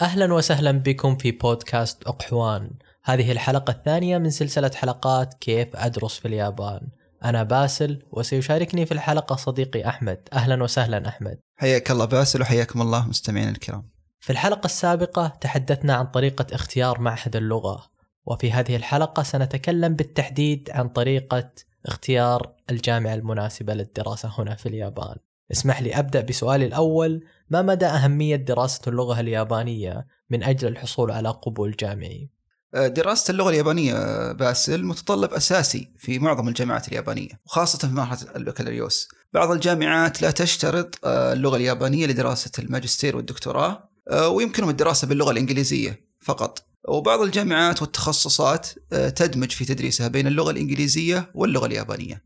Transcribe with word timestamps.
أهلا 0.00 0.34
وسهلا 0.34 0.72
بكم 0.72 1.16
في 1.16 1.30
بودكاست 1.30 2.02
أقحوان. 2.02 2.70
هذه 3.02 3.32
الحلقة 3.32 3.70
الثانية 3.70 4.18
من 4.18 4.30
سلسلة 4.30 4.70
حلقات 4.74 5.34
كيف 5.34 5.76
أدرس 5.76 6.18
في 6.18 6.28
اليابان. 6.28 6.88
أنا 7.24 7.42
باسل 7.42 8.02
وسيشاركني 8.10 8.86
في 8.86 8.92
الحلقة 8.92 9.36
صديقي 9.36 9.88
أحمد. 9.88 10.28
أهلا 10.32 10.62
وسهلا 10.62 11.08
أحمد. 11.08 11.38
حياك 11.56 11.90
الله 11.90 12.04
باسل 12.04 12.42
وحياكم 12.42 12.82
الله 12.82 13.08
مستمعينا 13.08 13.50
الكرام. 13.50 13.90
في 14.20 14.30
الحلقة 14.30 14.66
السابقة 14.66 15.28
تحدثنا 15.40 15.94
عن 15.94 16.06
طريقة 16.06 16.46
اختيار 16.52 17.00
معهد 17.00 17.36
اللغة. 17.36 17.90
وفي 18.26 18.52
هذه 18.52 18.76
الحلقة 18.76 19.22
سنتكلم 19.22 19.94
بالتحديد 19.94 20.70
عن 20.72 20.88
طريقة 20.88 21.50
اختيار 21.86 22.52
الجامعة 22.70 23.14
المناسبة 23.14 23.74
للدراسة 23.74 24.32
هنا 24.38 24.54
في 24.54 24.68
اليابان. 24.68 25.16
اسمح 25.52 25.82
لي 25.82 25.98
أبدأ 25.98 26.20
بسؤالي 26.20 26.66
الأول. 26.66 27.24
ما 27.50 27.62
مدى 27.62 27.86
أهمية 27.86 28.36
دراسة 28.36 28.80
اللغة 28.86 29.20
اليابانية 29.20 30.06
من 30.30 30.42
أجل 30.42 30.68
الحصول 30.68 31.10
على 31.10 31.28
قبول 31.28 31.76
جامعي؟ 31.80 32.30
آه، 32.74 32.86
دراسة 32.86 33.32
اللغة 33.32 33.50
اليابانية 33.50 33.94
آه، 33.94 34.32
باسل 34.32 34.84
متطلب 34.84 35.32
أساسي 35.32 35.92
في 35.98 36.18
معظم 36.18 36.48
الجامعات 36.48 36.88
اليابانية 36.88 37.28
وخاصة 37.46 37.78
في 37.78 37.94
مرحلة 37.94 38.36
البكالوريوس. 38.36 39.08
بعض 39.32 39.50
الجامعات 39.50 40.22
لا 40.22 40.30
تشترط 40.30 40.98
آه، 41.04 41.32
اللغة 41.32 41.56
اليابانية 41.56 42.06
لدراسة 42.06 42.50
الماجستير 42.58 43.16
والدكتوراه 43.16 43.90
ويمكنهم 44.28 44.70
الدراسة 44.70 45.06
باللغة 45.06 45.30
الإنجليزية 45.30 46.00
فقط. 46.20 46.66
وبعض 46.88 47.20
الجامعات 47.20 47.82
والتخصصات 47.82 48.68
تدمج 48.90 49.50
في 49.50 49.64
تدريسها 49.64 50.08
بين 50.08 50.26
اللغة 50.26 50.50
الإنجليزية 50.50 51.30
واللغة 51.34 51.66
اليابانية. 51.66 52.24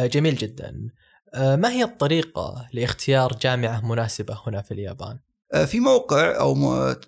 جميل 0.00 0.36
جدا. 0.36 0.90
ما 1.34 1.70
هي 1.70 1.84
الطريقة 1.84 2.68
لاختيار 2.72 3.36
جامعة 3.42 3.86
مناسبة 3.86 4.38
هنا 4.46 4.62
في 4.62 4.74
اليابان؟ 4.74 5.18
آه، 5.52 5.64
في 5.64 5.80
موقع 5.80 6.40
أو 6.40 6.54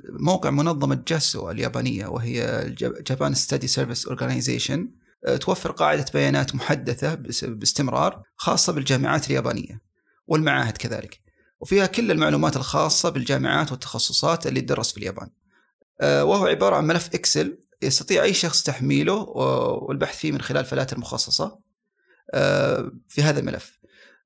موقع 0.09 0.51
منظمة 0.51 1.03
جاسو 1.09 1.51
اليابانية 1.51 2.07
وهي 2.07 2.65
Japan 2.79 3.35
Study 3.35 3.66
Service 3.66 4.07
Organization 4.07 4.91
توفر 5.41 5.71
قاعدة 5.71 6.05
بيانات 6.15 6.55
محدثة 6.55 7.15
باستمرار 7.45 8.23
خاصة 8.37 8.73
بالجامعات 8.73 9.27
اليابانية 9.27 9.80
والمعاهد 10.27 10.77
كذلك. 10.77 11.21
وفيها 11.61 11.87
كل 11.87 12.11
المعلومات 12.11 12.57
الخاصة 12.57 13.09
بالجامعات 13.09 13.73
والتخصصات 13.73 14.46
اللي 14.46 14.61
تدرس 14.61 14.93
في 14.93 14.99
اليابان. 14.99 15.29
آه، 16.01 16.24
وهو 16.24 16.46
عبارة 16.46 16.77
عن 16.77 16.87
ملف 16.87 17.07
Excel 17.15 17.59
يستطيع 17.83 18.23
أي 18.23 18.35
شخص 18.35 18.63
تحميله 18.63 19.15
والبحث 19.15 20.16
فيه 20.18 20.33
من 20.33 20.41
خلال 20.41 20.65
فلاتر 20.65 20.99
مخصصة 20.99 21.59
آه، 22.35 22.93
في 23.09 23.23
هذا 23.23 23.41
الملف. 23.41 23.82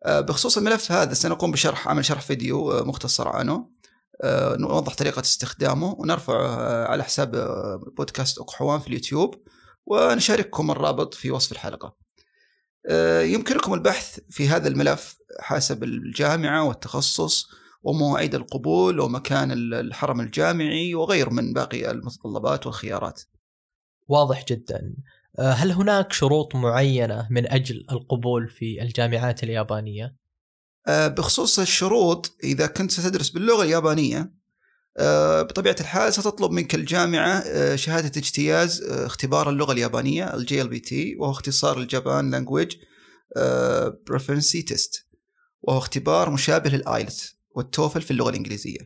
بخصوص 0.07 0.59
الملف 0.59 0.93
هذا 0.93 1.15
سنقوم 1.15 1.51
بشرح 1.51 1.89
عمل 1.89 2.05
شرح 2.05 2.21
فيديو 2.21 2.85
مختصر 2.85 3.29
عنه. 3.29 3.77
آه، 4.23 4.57
نوضح 4.57 4.95
طريقة 4.95 5.21
استخدامه 5.21 5.95
ونرفعه 5.98 6.47
آه، 6.47 6.87
على 6.87 7.05
حساب 7.05 7.35
آه، 7.35 7.81
بودكاست 7.97 8.39
أقحوان 8.39 8.81
في 8.81 8.87
اليوتيوب 8.87 9.35
ونشارككم 9.87 10.71
الرابط 10.71 11.15
في 11.15 11.31
وصف 11.31 11.53
الحلقة. 11.53 11.97
يمكنكم 13.23 13.75
البحث 13.75 14.19
في 14.31 14.48
هذا 14.48 14.69
الملف 14.69 15.17
حسب 15.41 15.85
الجامعة 15.85 16.65
والتخصص 16.65 17.47
ومواعيد 17.83 18.35
القبول 18.35 19.01
ومكان 19.01 19.53
الحرم 19.53 20.20
الجامعي 20.20 20.95
وغير 20.95 21.31
من 21.31 21.53
باقي 21.53 21.91
المتطلبات 21.91 22.67
والخيارات. 22.67 23.23
واضح 24.09 24.45
جدا. 24.45 24.95
هل 25.39 25.73
هناك 25.73 26.12
شروط 26.12 26.55
معينة 26.55 27.29
من 27.31 27.53
أجل 27.53 27.87
القبول 27.91 28.48
في 28.48 28.83
الجامعات 28.83 29.42
اليابانية؟ 29.42 30.17
آه، 30.89 31.09
بخصوص 31.09 31.59
الشروط 31.59 32.37
إذا 32.45 32.67
كنت 32.67 32.91
ستدرس 32.91 33.31
باللغة 33.31 33.62
اليابانية 33.62 34.33
آه، 34.98 35.42
بطبيعة 35.42 35.77
الحال 35.81 36.12
ستطلب 36.12 36.51
منك 36.51 36.75
الجامعة 36.75 37.39
آه، 37.47 37.77
شهادة 37.77 38.12
اجتياز 38.17 38.83
اختبار 38.83 39.51
اللغة 39.51 39.73
اليابانية 39.73 40.34
ال 40.34 40.62
JL 40.62 40.81
وهو 41.19 41.31
اختصار 41.31 41.79
ال 41.79 41.87
Japan 41.87 42.31
Language 42.31 42.77
Proficiency 44.07 44.63
Test 44.63 45.07
وهو 45.63 45.79
اختبار 45.79 46.30
مشابه 46.30 46.70
لل 46.70 46.89
IELTS 46.89 47.36
وال 47.51 47.65
TOEFL 47.65 48.02
في 48.03 48.11
اللغة 48.11 48.30
الإنجليزية. 48.30 48.79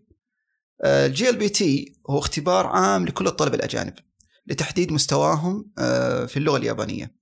ال 0.85 1.37
JLPT 1.37 1.97
هو 2.11 2.19
اختبار 2.19 2.67
عام 2.67 3.07
لكل 3.07 3.27
الطلبة 3.27 3.55
الأجانب 3.55 3.95
لتحديد 4.51 4.93
مستواهم 4.93 5.71
في 6.27 6.37
اللغة 6.37 6.57
اليابانية. 6.57 7.15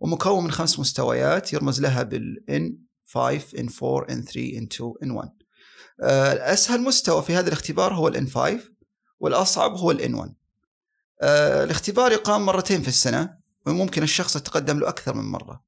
ومكون 0.00 0.44
من 0.44 0.50
خمس 0.50 0.78
مستويات 0.78 1.52
يرمز 1.52 1.80
لها 1.80 2.02
بال 2.02 2.53
N 2.53 2.78
5 3.06 3.38
N 3.38 3.82
4 3.82 4.06
N 4.06 4.24
3 4.24 4.58
N 4.58 4.66
2 4.68 4.94
N 5.04 5.10
1 5.10 5.30
اسهل 6.00 6.80
مستوى 6.80 7.22
في 7.22 7.34
هذا 7.34 7.48
الاختبار 7.48 7.94
هو 7.94 8.08
ال 8.08 8.18
N 8.18 8.28
5 8.28 8.60
والأصعب 9.20 9.76
هو 9.76 9.90
ال 9.90 10.02
N 10.02 10.14
1 10.14 10.34
آه، 11.22 11.64
الاختبار 11.64 12.12
يقام 12.12 12.46
مرتين 12.46 12.82
في 12.82 12.88
السنة 12.88 13.36
وممكن 13.66 14.02
الشخص 14.02 14.36
يتقدم 14.36 14.78
له 14.78 14.88
أكثر 14.88 15.14
من 15.14 15.24
مرة. 15.24 15.64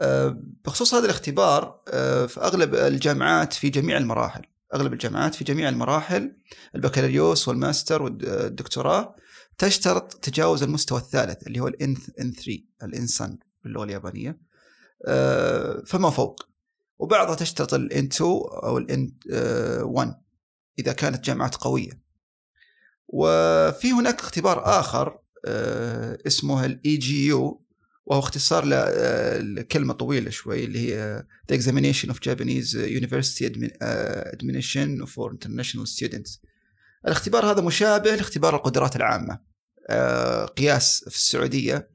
آه، 0.00 0.42
بخصوص 0.64 0.94
هذا 0.94 1.04
الاختبار 1.04 1.80
آه، 1.88 2.26
في 2.26 2.40
أغلب 2.40 2.74
الجامعات 2.74 3.52
في 3.52 3.68
جميع 3.68 3.96
المراحل 3.96 4.42
أغلب 4.74 4.92
الجامعات 4.92 5.34
في 5.34 5.44
جميع 5.44 5.68
المراحل 5.68 6.36
البكالوريوس 6.74 7.48
والماستر 7.48 8.02
والدكتوراه 8.02 9.16
تشترط 9.60 10.14
تجاوز 10.14 10.62
المستوى 10.62 10.98
الثالث 10.98 11.46
اللي 11.46 11.60
هو 11.60 11.68
ال 11.68 11.81
N 11.81 11.94
3 11.94 12.64
ال 12.82 12.96
N 12.96 13.10
سان 13.10 13.38
باللغة 13.64 13.84
اليابانية. 13.84 14.38
آه، 15.06 15.82
فما 15.86 16.10
فوق. 16.10 16.48
وبعضها 16.98 17.34
تشترط 17.34 17.74
ال 17.74 17.89
N 17.89 18.04
2 18.04 18.30
أو 18.62 18.78
ال 18.78 18.95
N 18.95 19.12
1 19.82 20.08
آه، 20.08 20.24
إذا 20.78 20.92
كانت 20.92 21.24
جامعات 21.24 21.54
قوية. 21.54 22.02
وفي 23.08 23.92
هناك 23.92 24.20
اختبار 24.20 24.80
آخر 24.80 25.18
آه، 25.46 26.18
اسمه 26.26 26.64
ال 26.64 26.96
EJU 26.96 27.64
وهو 28.06 28.20
اختصار 28.20 28.64
لكلمة 29.40 29.92
طويلة 29.92 30.30
شوي 30.30 30.64
اللي 30.64 30.78
هي 30.78 31.24
The 31.52 31.56
Examination 31.56 32.10
of 32.10 32.16
Japanese 32.16 32.74
University 32.74 33.44
Admission 34.34 35.06
for 35.06 35.32
International 35.32 35.86
Students. 35.86 36.38
الاختبار 37.06 37.50
هذا 37.50 37.62
مشابه 37.62 38.14
لاختبار 38.14 38.56
القدرات 38.56 38.96
العامة. 38.96 39.49
قياس 40.56 41.04
في 41.08 41.16
السعودية 41.16 41.90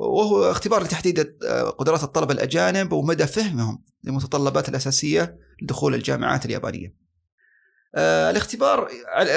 وهو 0.00 0.50
اختبار 0.50 0.82
لتحديد 0.82 1.36
آه، 1.44 1.70
قدرات 1.70 2.02
الطلبة 2.02 2.34
الأجانب 2.34 2.92
ومدى 2.92 3.26
فهمهم 3.26 3.84
للمتطلبات 4.04 4.68
الأساسية 4.68 5.38
لدخول 5.62 5.94
الجامعات 5.94 6.44
اليابانية. 6.44 6.94
آه، 7.94 8.30
الاختبار 8.30 8.88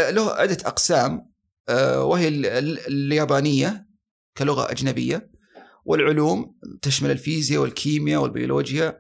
له 0.10 0.32
عدة 0.32 0.58
أقسام 0.66 1.34
آه، 1.70 2.04
وهي 2.04 2.28
اليابانية 2.88 3.88
كلغة 4.38 4.72
أجنبية 4.72 5.32
والعلوم 5.86 6.56
تشمل 6.82 7.12
الفيزياء 7.12 7.62
والكيمياء 7.62 8.22
والبيولوجيا 8.22 9.00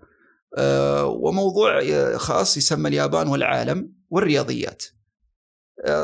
وموضوع 1.04 1.82
خاص 2.18 2.58
يسمى 2.58 2.90
اليابان 2.90 3.28
والعالم 3.28 3.94
والرياضيات. 4.10 4.84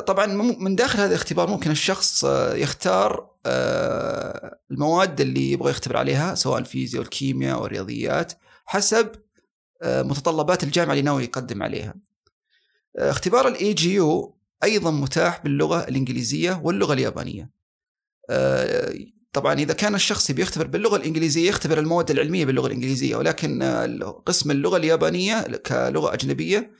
طبعا 0.07 0.25
من 0.59 0.75
داخل 0.75 1.00
هذا 1.00 1.09
الاختبار 1.09 1.50
ممكن 1.50 1.72
الشخص 1.72 2.23
يختار 2.53 3.29
آه، 3.45 4.59
المواد 4.72 5.22
اللي 5.22 5.51
يبغى 5.51 5.69
يختبر 5.69 5.97
عليها 5.97 6.35
سواء 6.35 6.59
الفيزياء 6.59 7.01
والكيمياء 7.01 7.62
والرياضيات 7.62 8.34
حسب 8.66 9.12
آه، 9.81 10.01
متطلبات 10.01 10.63
الجامعة 10.63 10.91
اللي 10.91 11.01
ناوي 11.01 11.23
يقدم 11.23 11.63
عليها. 11.63 11.95
آه، 12.97 13.09
اختبار 13.09 13.47
ال 13.47 13.73
EJU 13.73 14.38
أيضا 14.63 14.91
متاح 14.91 15.44
باللغة 15.44 15.88
الإنجليزية 15.88 16.61
واللغة 16.63 16.94
اليابانية. 16.94 17.59
طبعا 19.34 19.53
إذا 19.53 19.73
كان 19.73 19.96
الشخص 19.96 20.31
بيختبر 20.31 20.67
باللغة 20.67 20.96
الإنجليزية 20.96 21.50
يختبر 21.50 21.79
المواد 21.79 22.11
العلمية 22.11 22.46
باللغة 22.46 22.67
الإنجليزية 22.67 23.16
ولكن 23.16 23.63
قسم 24.25 24.51
اللغة 24.51 24.78
اليابانية 24.78 25.41
كلغة 25.41 26.13
أجنبية 26.13 26.72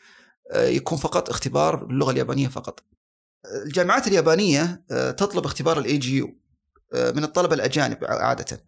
يكون 0.56 0.98
فقط 0.98 1.30
اختبار 1.30 1.76
باللغة 1.76 2.12
اليابانية 2.12 2.48
فقط. 2.48 2.84
الجامعات 3.66 4.08
اليابانية 4.08 4.84
تطلب 5.18 5.46
اختبار 5.46 5.80
ال 5.80 5.98
EJU 5.98 6.40
آه، 6.94 7.12
من 7.12 7.24
الطلبة 7.24 7.56
الأجانب 7.56 7.98
عادة. 8.02 8.66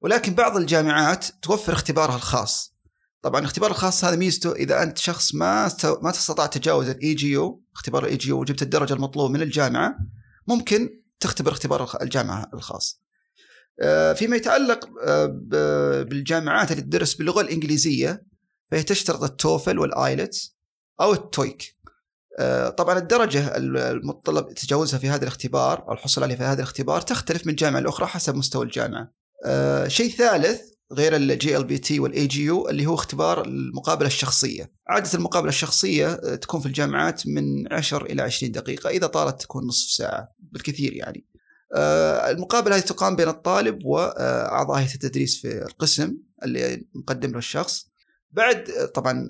ولكن 0.00 0.34
بعض 0.34 0.56
الجامعات 0.56 1.26
توفر 1.42 1.72
اختبارها 1.72 2.16
الخاص. 2.16 2.74
طبعا 3.22 3.40
الاختبار 3.40 3.70
الخاص 3.70 4.04
هذا 4.04 4.16
ميزته 4.16 4.52
إذا 4.52 4.82
أنت 4.82 4.98
شخص 4.98 5.34
ما 5.34 5.70
ما 6.02 6.10
تستطيع 6.10 6.46
تجاوز 6.46 6.88
ال 6.88 7.14
EJU 7.14 7.64
اختبار 7.74 8.04
ال 8.04 8.16
EJU 8.16 8.40
وجبت 8.40 8.62
الدرجة 8.62 8.94
المطلوبة 8.94 9.32
من 9.32 9.42
الجامعة 9.42 9.98
ممكن 10.46 10.90
تختبر 11.20 11.52
اختبار 11.52 11.90
الجامعة 12.02 12.50
الخاص. 12.54 13.02
آه، 13.80 14.12
فيما 14.12 14.36
يتعلق 14.36 14.88
آه، 15.04 15.26
بالجامعات 16.04 16.70
اللي 16.72 16.82
تدرس 16.82 17.14
باللغة 17.14 17.40
الإنجليزية 17.40 18.26
فهي 18.70 18.82
تشترط 18.82 19.22
التوفل 19.22 19.78
والآيلتس. 19.78 20.56
أو 21.00 21.12
ال 21.12 21.23
TOEIC 21.23 21.80
آه، 22.38 22.68
طبعا 22.68 22.98
الدرجة 22.98 23.56
المتطلب 23.56 24.54
تجاوزها 24.54 24.98
في 24.98 25.08
هذا 25.08 25.22
الاختبار 25.22 25.88
أو 25.88 25.92
الحصول 25.92 26.24
عليها 26.24 26.36
في 26.36 26.42
هذا 26.42 26.62
الاختبار 26.62 27.00
تختلف 27.00 27.46
من 27.46 27.54
جامعة 27.54 27.80
لأخرى 27.80 28.06
حسب 28.06 28.34
مستوى 28.34 28.64
الجامعة. 28.64 29.12
آه، 29.44 29.88
شيء 29.88 30.10
ثالث 30.10 30.60
غير 30.92 31.56
ال 31.56 31.64
JLPT 31.64 32.00
وال 32.00 32.26
EJU 32.26 32.68
اللي 32.68 32.86
هو 32.86 32.94
اختبار 32.94 33.44
المقابلة 33.44 34.06
الشخصية. 34.06 34.72
عادة 34.88 35.10
المقابلة 35.14 35.48
الشخصية 35.48 36.14
تكون 36.34 36.60
في 36.60 36.66
الجامعات 36.66 37.26
من 37.26 37.72
10 37.72 38.04
إلى 38.04 38.22
20 38.22 38.52
دقيقة 38.52 38.90
إذا 38.90 39.06
طالت 39.06 39.40
تكون 39.40 39.66
نصف 39.66 39.90
ساعة 39.90 40.28
بالكثير 40.38 40.92
يعني. 40.92 41.26
المقابلة 42.30 42.76
هذه 42.76 42.80
تقام 42.80 43.16
بين 43.16 43.28
الطالب 43.28 43.84
واعضاء 43.84 44.78
هيئة 44.78 44.94
التدريس 44.94 45.40
في 45.40 45.62
القسم 45.62 46.16
اللي 46.44 46.86
مقدم 46.94 47.30
له 47.30 47.38
الشخص. 47.38 47.89
بعد 48.32 48.90
طبعا 48.94 49.28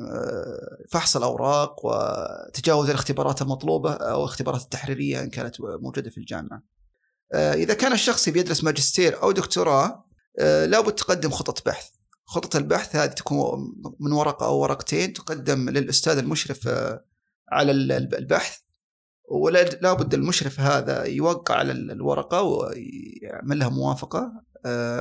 فحص 0.90 1.16
الأوراق 1.16 1.86
وتجاوز 1.86 2.90
الاختبارات 2.90 3.42
المطلوبة 3.42 3.92
أو 3.92 4.18
الاختبارات 4.18 4.62
التحريرية 4.62 5.20
إن 5.22 5.30
كانت 5.30 5.60
موجودة 5.60 6.10
في 6.10 6.18
الجامعة. 6.18 6.62
إذا 7.34 7.74
كان 7.74 7.92
الشخص 7.92 8.28
بيدرس 8.28 8.64
ماجستير 8.64 9.22
أو 9.22 9.32
دكتوراه 9.32 10.04
لابد 10.38 10.92
تقدم 10.92 11.30
خطط 11.30 11.66
بحث. 11.66 11.88
خطط 12.24 12.56
البحث 12.56 12.96
هذه 12.96 13.10
تكون 13.10 13.74
من 14.00 14.12
ورقه 14.12 14.46
أو 14.46 14.58
ورقتين 14.58 15.12
تقدم 15.12 15.70
للأستاذ 15.70 16.18
المشرف 16.18 16.68
على 17.52 17.72
البحث 17.72 18.58
ولا 19.30 19.92
بد 19.92 20.14
المشرف 20.14 20.60
هذا 20.60 21.04
يوقع 21.04 21.54
على 21.54 21.72
الورقة 21.72 22.42
ويعمل 22.42 23.58
لها 23.58 23.68
موافقة 23.68 24.32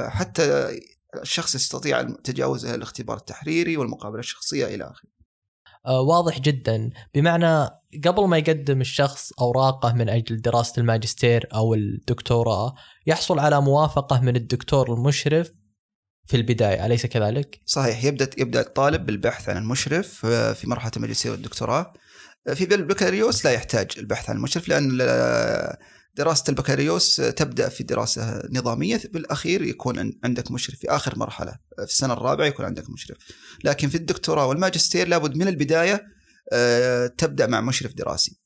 حتى 0.07 0.79
الشخص 1.15 1.55
يستطيع 1.55 2.01
تجاوز 2.01 2.65
الاختبار 2.65 3.17
التحريري 3.17 3.77
والمقابلة 3.77 4.19
الشخصية 4.19 4.65
إلى 4.65 4.83
آخره. 4.83 5.09
آه 5.85 6.01
واضح 6.01 6.39
جدا 6.39 6.89
بمعنى 7.15 7.69
قبل 8.05 8.27
ما 8.27 8.37
يقدم 8.37 8.81
الشخص 8.81 9.31
أوراقه 9.39 9.93
من 9.93 10.09
أجل 10.09 10.41
دراسة 10.41 10.79
الماجستير 10.79 11.47
أو 11.53 11.73
الدكتوراه 11.73 12.75
يحصل 13.07 13.39
على 13.39 13.61
موافقة 13.61 14.21
من 14.21 14.35
الدكتور 14.35 14.93
المشرف 14.93 15.51
في 16.25 16.37
البداية 16.37 16.85
أليس 16.85 17.05
كذلك؟ 17.05 17.61
صحيح 17.65 18.03
يبدأ 18.03 18.29
يبدأ 18.37 18.61
الطالب 18.61 19.05
بالبحث 19.05 19.49
عن 19.49 19.57
المشرف 19.57 20.25
في 20.25 20.69
مرحلة 20.69 20.91
الماجستير 20.97 21.31
والدكتوراه 21.31 21.93
في 22.53 22.75
البكالوريوس 22.75 23.45
لا 23.45 23.51
يحتاج 23.51 23.91
البحث 23.97 24.29
عن 24.29 24.35
المشرف 24.35 24.67
لأن 24.67 24.97
دراسة 26.19 26.43
البكالوريوس 26.49 27.15
تبدأ 27.15 27.69
في 27.69 27.83
دراسة 27.83 28.43
نظامية 28.51 29.01
بالأخير 29.13 29.61
يكون 29.61 30.19
عندك 30.23 30.51
مشرف 30.51 30.79
في 30.79 30.89
آخر 30.89 31.19
مرحلة 31.19 31.51
في 31.77 31.83
السنة 31.83 32.13
الرابعة 32.13 32.45
يكون 32.45 32.65
عندك 32.65 32.89
مشرف. 32.89 33.17
لكن 33.63 33.89
في 33.89 33.95
الدكتوراه 33.95 34.45
والماجستير 34.45 35.07
لابد 35.07 35.35
من 35.35 35.47
البداية 35.47 36.05
تبدأ 37.17 37.47
مع 37.47 37.61
مشرف 37.61 37.93
دراسي. 37.93 38.39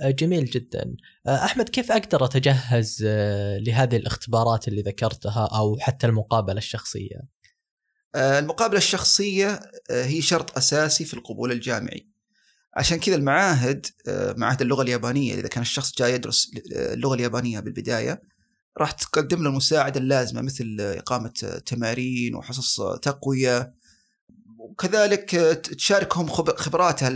جميل 0.00 0.44
جدا. 0.44 0.96
أحمد 1.28 1.68
كيف 1.68 1.92
أقدر 1.92 2.24
أتجهز 2.24 3.02
لهذه 3.66 3.96
الاختبارات 3.96 4.68
اللي 4.68 4.82
ذكرتها 4.82 5.48
أو 5.52 5.78
حتى 5.80 6.06
المقابلة 6.06 6.58
الشخصية؟ 6.58 7.20
المقابلة 8.16 8.78
الشخصية 8.78 9.60
هي 9.90 10.22
شرط 10.22 10.56
أساسي 10.56 11.04
في 11.04 11.14
القبول 11.14 11.52
الجامعي. 11.52 12.13
عشان 12.76 12.98
كذا 12.98 13.16
المعاهد 13.16 13.86
معاهد 14.36 14.62
اللغة 14.62 14.82
اليابانية 14.82 15.34
إذا 15.34 15.48
كان 15.48 15.62
الشخص 15.62 15.98
جاي 15.98 16.14
يدرس 16.14 16.50
اللغة 16.72 17.14
اليابانية 17.14 17.60
بالبداية 17.60 18.22
راح 18.78 18.90
تقدم 18.90 19.42
له 19.42 19.50
المساعدة 19.50 20.00
اللازمة 20.00 20.42
مثل 20.42 20.76
إقامة 20.80 21.60
تمارين 21.66 22.34
وحصص 22.34 22.80
تقوية. 23.02 23.74
وكذلك 24.58 25.30
تشاركهم 25.78 26.28
خبراتها 26.28 27.08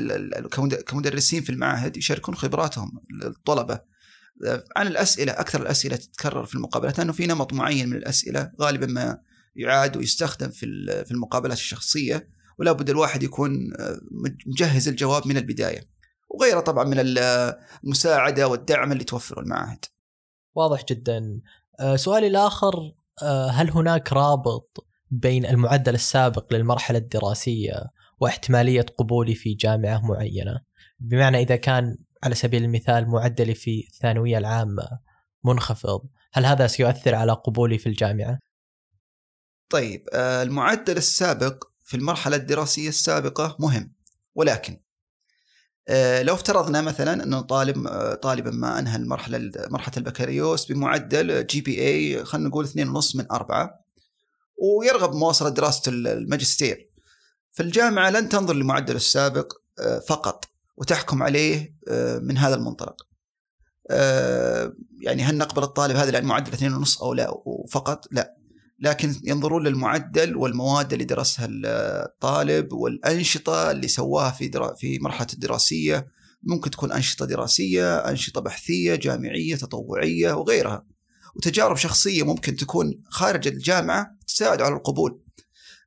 كمدرسين 0.87 1.43
في 1.43 1.51
المعاهد 1.51 1.97
يشاركون 1.97 2.35
خبراتهم 2.35 3.01
الطلبه 3.25 3.81
عن 4.77 4.87
الأسئلة 4.87 5.33
أكثر 5.33 5.63
الأسئلة 5.63 5.97
تتكرر 5.97 6.45
في 6.45 6.55
المقابلات 6.55 6.99
لأنه 6.99 7.13
في 7.13 7.27
نمط 7.27 7.53
معين 7.53 7.89
من 7.89 7.97
الأسئلة 7.97 8.53
غالبا 8.61 8.87
ما 8.87 9.19
يعاد 9.57 9.97
ويستخدم 9.97 10.49
في 10.49 10.87
في 11.05 11.11
المقابلات 11.11 11.59
الشخصية. 11.59 12.29
ولا 12.59 12.73
بد 12.73 12.91
الواحد 12.91 13.23
يكون 13.23 13.51
مجهز 14.47 14.89
الجواب 14.89 15.27
من 15.27 15.37
البداية 15.37 15.81
وغيره 16.31 16.61
طبعا 16.61 16.85
من 16.85 17.19
المساعدة 17.85 18.49
والدعم 18.49 18.93
اللي 18.93 19.05
توفره 19.05 19.41
المعاهد. 19.41 19.85
واضح 20.55 20.85
جدا. 20.85 21.41
سؤالي 21.95 22.27
الآخر 22.27 22.73
هل 23.51 23.71
هناك 23.71 24.13
رابط 24.13 24.87
بين 25.11 25.47
المعدل 25.47 25.95
السابق 25.95 26.55
للمرحلة 26.55 26.99
الدراسية 26.99 27.85
واحتمالية 28.21 28.87
قبولي 28.99 29.35
في 29.35 29.55
جامعة 29.55 30.01
معينة؟ 30.07 30.61
بمعنى 30.99 31.39
إذا 31.39 31.57
كان 31.57 31.99
على 32.25 32.35
سبيل 32.35 32.65
المثال 32.65 33.09
معدلي 33.09 33.55
في 33.55 33.85
الثانوية 33.93 34.39
العامة 34.39 34.89
منخفض، 35.45 36.01
هل 36.33 36.47
هذا 36.47 36.67
سيؤثر 36.67 37.15
على 37.15 37.33
قبولي 37.33 37.79
في 37.79 37.89
الجامعة؟ 37.89 38.39
طيب 39.71 40.05
المعدل 40.15 40.97
السابق 40.97 41.65
في 41.89 41.97
المرحلة 41.97 42.37
الدراسية 42.37 42.89
السابقة 42.89 43.57
مهم. 43.59 43.93
ولكن 44.35 44.81
لو 46.21 46.35
افترضنا 46.35 46.83
مثلا 46.83 47.23
أنه 47.25 47.41
طالب 47.41 47.89
طالبا 48.23 48.51
ما 48.51 48.79
أنهى 48.79 48.97
المرحلة 48.97 49.51
مرحلة 49.71 49.95
البكالوريوس 49.97 50.73
بمعدل 50.73 51.47
GPA 51.47 52.25
خلينا 52.25 52.49
نقول 52.49 52.67
2.5 52.67 53.17
من 53.17 53.31
أربعة 53.31 53.85
ويرغب 54.57 55.11
بمواصله 55.11 55.49
دراسة 55.49 55.83
الماجستير. 55.91 56.91
فالجامعه 57.51 58.11
لن 58.11 58.29
تنظر 58.29 58.55
للمعدل 58.55 58.97
السابق 58.97 59.53
فقط 60.09 60.45
وتحكم 60.77 61.23
عليه 61.23 61.75
من 62.21 62.39
هذا 62.39 62.55
المنطلق. 62.55 63.07
يعني 65.01 65.23
هل 65.23 65.39
نقبل 65.39 65.63
الطالب 65.63 65.97
هذا 65.97 66.11
لأن 66.11 66.25
معدل 66.25 66.53
2.5 66.85 67.03
أو 67.03 67.15
لا؟ 67.15 67.31
وفقط 67.45 68.09
لا. 68.11 68.38
لكن 68.81 69.15
ينظرون 69.25 69.67
للمعدل 69.67 70.37
والمواد 70.37 70.93
اللي 70.93 71.05
درسها 71.05 71.49
الطالب 71.51 72.73
والأنشطة 72.73 73.71
اللي 73.71 73.89
سواها 73.89 74.31
في 74.31 74.49
درا 74.49 74.75
في 74.75 74.99
مرحلة 74.99 75.27
الدراسية. 75.33 76.09
ممكن 76.43 76.71
تكون 76.71 76.93
أنشطة 76.93 77.27
دراسية 77.27 77.97
أنشطة 77.97 78.41
بحثية 78.41 78.95
جامعية 78.95 79.57
تطوعية 79.57 80.33
وغيرها. 80.33 80.87
وتجارب 81.37 81.77
شخصية 81.77 82.23
ممكن 82.23 82.57
تكون 82.57 83.03
خارج 83.09 83.49
الجامعة 83.49 84.17
تساعد 84.27 84.63
على 84.63 84.75
القبول. 84.75 85.21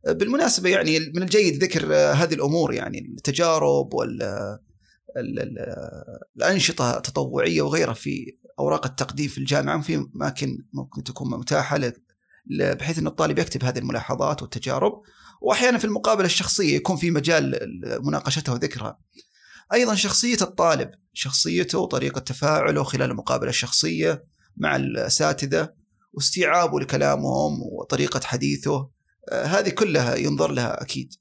بالمناسبة 0.07 0.69
يعني 0.69 0.99
من 0.99 1.23
الجيد 1.23 1.63
ذكر 1.63 1.85
هذه 1.95 2.33
الأمور 2.33 2.73
يعني 2.73 2.99
التجارب 2.99 3.93
وال 3.93 4.59
الأنشطة 6.37 6.97
التطوعية 6.97 7.61
وغيرها 7.61 7.93
في 7.93 8.37
أوراق 8.59 8.85
التقديم 8.85 9.27
في 9.27 9.37
الجامعة 9.37 9.81
في 9.81 10.05
أماكن 10.15 10.57
ممكن 10.73 11.03
تكون 11.03 11.39
متاحة 11.39 11.77
بحيث 12.49 12.99
إن 12.99 13.07
الطالب 13.07 13.39
يكتب 13.39 13.63
هذه 13.63 13.79
الملاحظات 13.79 14.41
والتجارب 14.41 15.01
وأحيانا 15.41 15.77
في 15.77 15.85
المقابلة 15.85 16.25
الشخصية 16.25 16.75
يكون 16.75 16.95
في 16.95 17.11
مجال 17.11 17.59
مناقشتها 18.05 18.53
وذكرها. 18.53 18.99
أيضا 19.73 19.95
شخصية 19.95 20.37
الطالب، 20.41 20.91
شخصيته 21.13 21.79
وطريقة 21.79 22.19
تفاعله 22.19 22.83
خلال 22.83 23.11
المقابلة 23.11 23.49
الشخصية 23.49 24.25
مع 24.57 24.75
الأساتذة 24.75 25.73
واستيعابه 26.13 26.79
لكلامهم 26.79 27.59
وطريقة 27.61 28.19
حديثه 28.23 28.89
هذه 29.33 29.69
كلها 29.69 30.15
ينظر 30.15 30.51
لها 30.51 30.81
أكيد. 30.81 31.13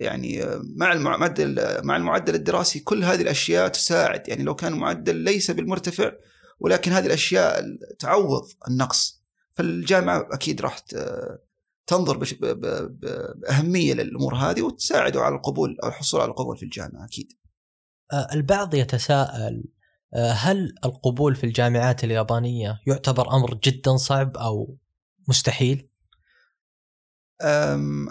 يعني 0.00 0.44
مع 0.76 0.92
المعدل 0.92 1.80
مع 1.84 1.96
المعدل 1.96 2.34
الدراسي 2.34 2.80
كل 2.80 3.04
هذه 3.04 3.22
الأشياء 3.22 3.68
تساعد 3.68 4.28
يعني 4.28 4.42
لو 4.42 4.54
كان 4.54 4.72
المعدل 4.72 5.16
ليس 5.16 5.50
بالمرتفع 5.50 6.12
ولكن 6.60 6.92
هذه 6.92 7.06
الأشياء 7.06 7.64
تعوض 7.98 8.48
النقص 8.68 9.15
فالجامعه 9.56 10.28
أكيد 10.32 10.60
راح 10.60 10.78
تنظر 11.86 12.36
بأهمية 12.90 13.94
للأمور 13.94 14.34
هذه 14.34 14.62
وتساعده 14.62 15.20
على 15.20 15.34
القبول 15.34 15.76
أو 15.82 15.88
الحصول 15.88 16.20
على 16.20 16.30
القبول 16.30 16.56
في 16.56 16.62
الجامعة 16.62 17.04
أكيد. 17.04 17.32
البعض 18.32 18.74
يتساءل 18.74 19.64
هل 20.14 20.74
القبول 20.84 21.36
في 21.36 21.44
الجامعات 21.44 22.04
اليابانية 22.04 22.80
يعتبر 22.86 23.36
أمر 23.36 23.54
جدا 23.54 23.96
صعب 23.96 24.36
أو 24.36 24.78
مستحيل؟ 25.28 25.90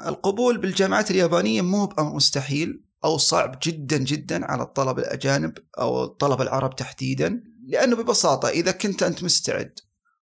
القبول 0.07 0.57
بالجامعات 0.57 1.11
اليابانية 1.11 1.61
مو 1.61 1.85
بأمر 1.85 2.15
مستحيل 2.15 2.85
أو 3.03 3.17
صعب 3.17 3.59
جدا 3.63 3.97
جدا 3.97 4.45
على 4.45 4.63
الطلبة 4.63 5.01
الأجانب 5.01 5.57
أو 5.79 6.03
الطلبة 6.03 6.43
العرب 6.43 6.75
تحديدا 6.75 7.43
لأنه 7.67 7.95
ببساطة 7.95 8.49
إذا 8.49 8.71
كنت 8.71 9.03
أنت 9.03 9.23
مستعد 9.23 9.79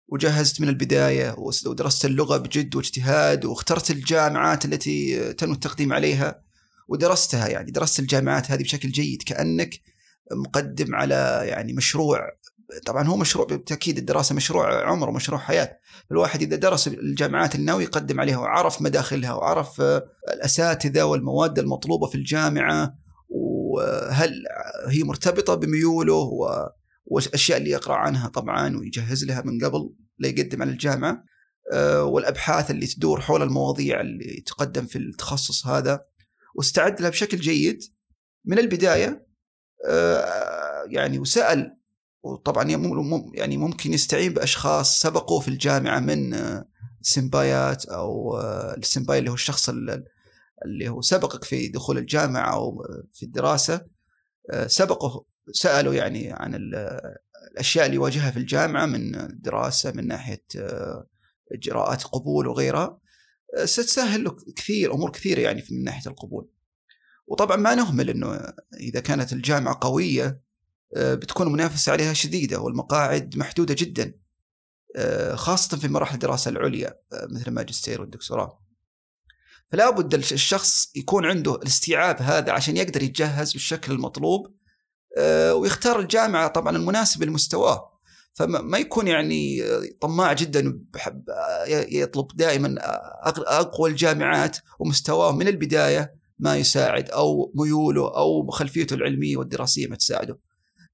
وجهزت 0.08 0.62
من 0.62 0.70
البداية 0.70 1.36
ودرست 1.66 2.06
اللغة 2.06 2.38
بجد 2.38 2.76
واجتهاد 2.76 3.46
واخترت 3.46 3.92
الجامعات 3.92 4.66
التي 4.66 5.34
تنوي 5.34 5.54
التقديم 5.54 5.94
عليها 5.94 6.42
ودرستها 6.88 7.48
يعني. 7.48 7.72
درست 7.72 8.00
الجامعات 8.00 8.52
هذه 8.52 8.64
بشكل 8.64 8.90
جيد 8.90 9.24
كأنك 9.24 9.80
مقدم 10.32 10.96
على 10.96 11.42
يعني 11.46 11.74
مشروع. 11.74 12.20
طبعا 12.86 13.08
هو 13.08 13.18
مشروع 13.18 13.46
بالتأكيد 13.46 13.98
الدراسة 13.98 14.36
مشروع 14.36 14.90
عمر 14.90 15.10
ومشروع 15.10 15.40
حياة. 15.40 15.78
الواحد 16.12 16.42
إذا 16.42 16.56
درس 16.56 16.88
الجامعات 16.88 17.56
اللي 17.56 17.66
ناوي 17.66 17.84
يقدم 17.84 18.20
عليها 18.20 18.38
وعرف 18.38 18.82
مداخلها 18.82 19.34
وعرف 19.34 19.82
الأساتذة 20.34 21.04
والمواد 21.04 21.60
المطلوبة 21.60 22.08
في 22.08 22.16
الجامعة 22.16 22.96
وهل 23.30 24.44
هي 24.88 25.04
مرتبطة 25.04 25.56
بميوله 25.56 26.32
والاشياء 27.06 27.58
اللي 27.58 27.70
يقرأ 27.70 27.96
عنها 27.96 28.28
طبعا 28.28 28.78
ويجهز 28.78 29.26
لها 29.26 29.42
من 29.42 29.66
قبل 29.66 29.94
لا 30.20 30.28
يقدم 30.28 30.62
على 30.62 30.72
الجامعة. 30.72 31.24
آه، 31.74 32.04
والأبحاث 32.04 32.72
اللي 32.72 32.88
تدور 32.88 33.22
حول 33.22 33.42
المواضيع 33.42 34.02
اللي 34.02 34.44
تقدم 34.46 34.86
في 34.86 34.98
التخصص 34.98 35.68
هذا 35.68 36.02
واستعد 36.56 37.02
لها 37.02 37.10
بشكل 37.10 37.38
جيد. 37.38 37.80
من 38.46 38.60
البداية 38.60 39.28
آه، 39.88 40.84
يعني 40.88 41.20
وسأل 41.20 41.78
وطبعا 42.24 42.64
يعني 43.34 43.58
ممكن 43.58 43.94
يستعين 43.94 44.34
بأشخاص 44.34 45.00
سبقوا 45.00 45.40
في 45.40 45.48
الجامعة 45.48 46.00
من 46.00 46.36
سمبايات 47.02 47.86
أو 47.86 48.40
السمباي 48.78 49.20
اللي 49.20 49.30
هو 49.30 49.34
الشخص 49.34 49.70
اللي 49.70 50.90
هو 50.90 51.02
سبقك 51.02 51.44
في 51.44 51.68
دخول 51.68 51.98
الجامعة 51.98 52.54
أو 52.54 52.84
في 53.14 53.24
الدراسة. 53.24 53.86
سبقه 54.68 55.26
سألوا 55.52 55.94
يعني 55.94 56.32
عن 56.32 56.56
الأشياء 57.52 57.86
اللي 57.86 57.96
يواجهها 57.96 58.32
في 58.32 58.38
الجامعة 58.38 58.86
من 58.86 59.12
دراسة 59.42 59.92
من 59.92 60.08
ناحية 60.08 60.46
آه، 60.58 61.08
إجراءات 61.52 62.04
قبول 62.04 62.48
وغيرها 62.48 63.00
آه، 63.58 63.66
ستسهل 63.66 64.24
له 64.24 64.36
كثير 64.56 64.94
أمور 64.94 65.12
كثيرة 65.12 65.42
يعني 65.42 65.64
من 65.72 65.84
ناحية 65.84 66.12
القبول. 66.12 66.50
وطبعا 67.28 67.58
ما 67.58 67.76
نهمل 67.76 68.10
إنه 68.10 68.54
إذا 68.80 69.00
كانت 69.00 69.34
الجامعة 69.34 69.78
قوية 69.82 70.42
آه، 70.96 71.16
بتكون 71.16 71.48
المنافسة 71.48 71.92
عليها 71.92 72.14
شديدة 72.14 72.60
والمقاعد 72.60 73.38
محدودة 73.38 73.76
جدا 73.78 74.14
خاصة 75.34 75.78
في 75.78 75.88
مراحل 75.88 76.14
الدراسة 76.14 76.50
العليا 76.50 77.00
مثل 77.30 77.48
الماجستير 77.48 78.02
والدكتوراه. 78.02 78.64
فلا 79.68 79.90
بد 79.90 80.14
الشخص 80.14 80.92
يكون 80.96 81.26
عنده 81.26 81.56
الاستيعاب 81.56 82.22
هذا 82.22 82.52
عشان 82.52 82.78
يقدر 82.78 83.04
يتجهز 83.04 83.54
بالشكل 83.54 83.92
المطلوب 83.92 84.56
ويختار 85.54 86.00
الجامعة 86.00 86.48
طبعا 86.48 86.78
المناسبه 86.78 87.26
لمستواه 87.26 87.94
فما 88.34 88.78
يكون 88.78 89.08
يعني 89.08 89.64
طماع 90.02 90.34
جدا 90.34 90.80
يطلب 91.68 92.28
دائما 92.36 92.76
أقوى 93.38 93.90
الجامعات 93.90 94.58
ومستواه 94.80 95.32
من 95.32 95.48
البداية 95.48 96.16
ما 96.40 96.58
يساعد 96.58 97.10
أو 97.10 97.52
ميوله 97.56 98.18
أو 98.18 98.50
خلفيته 98.50 98.94
العلمية 98.94 99.38
والدراسية 99.38 99.88
ما 99.88 99.96
تساعده. 99.96 100.40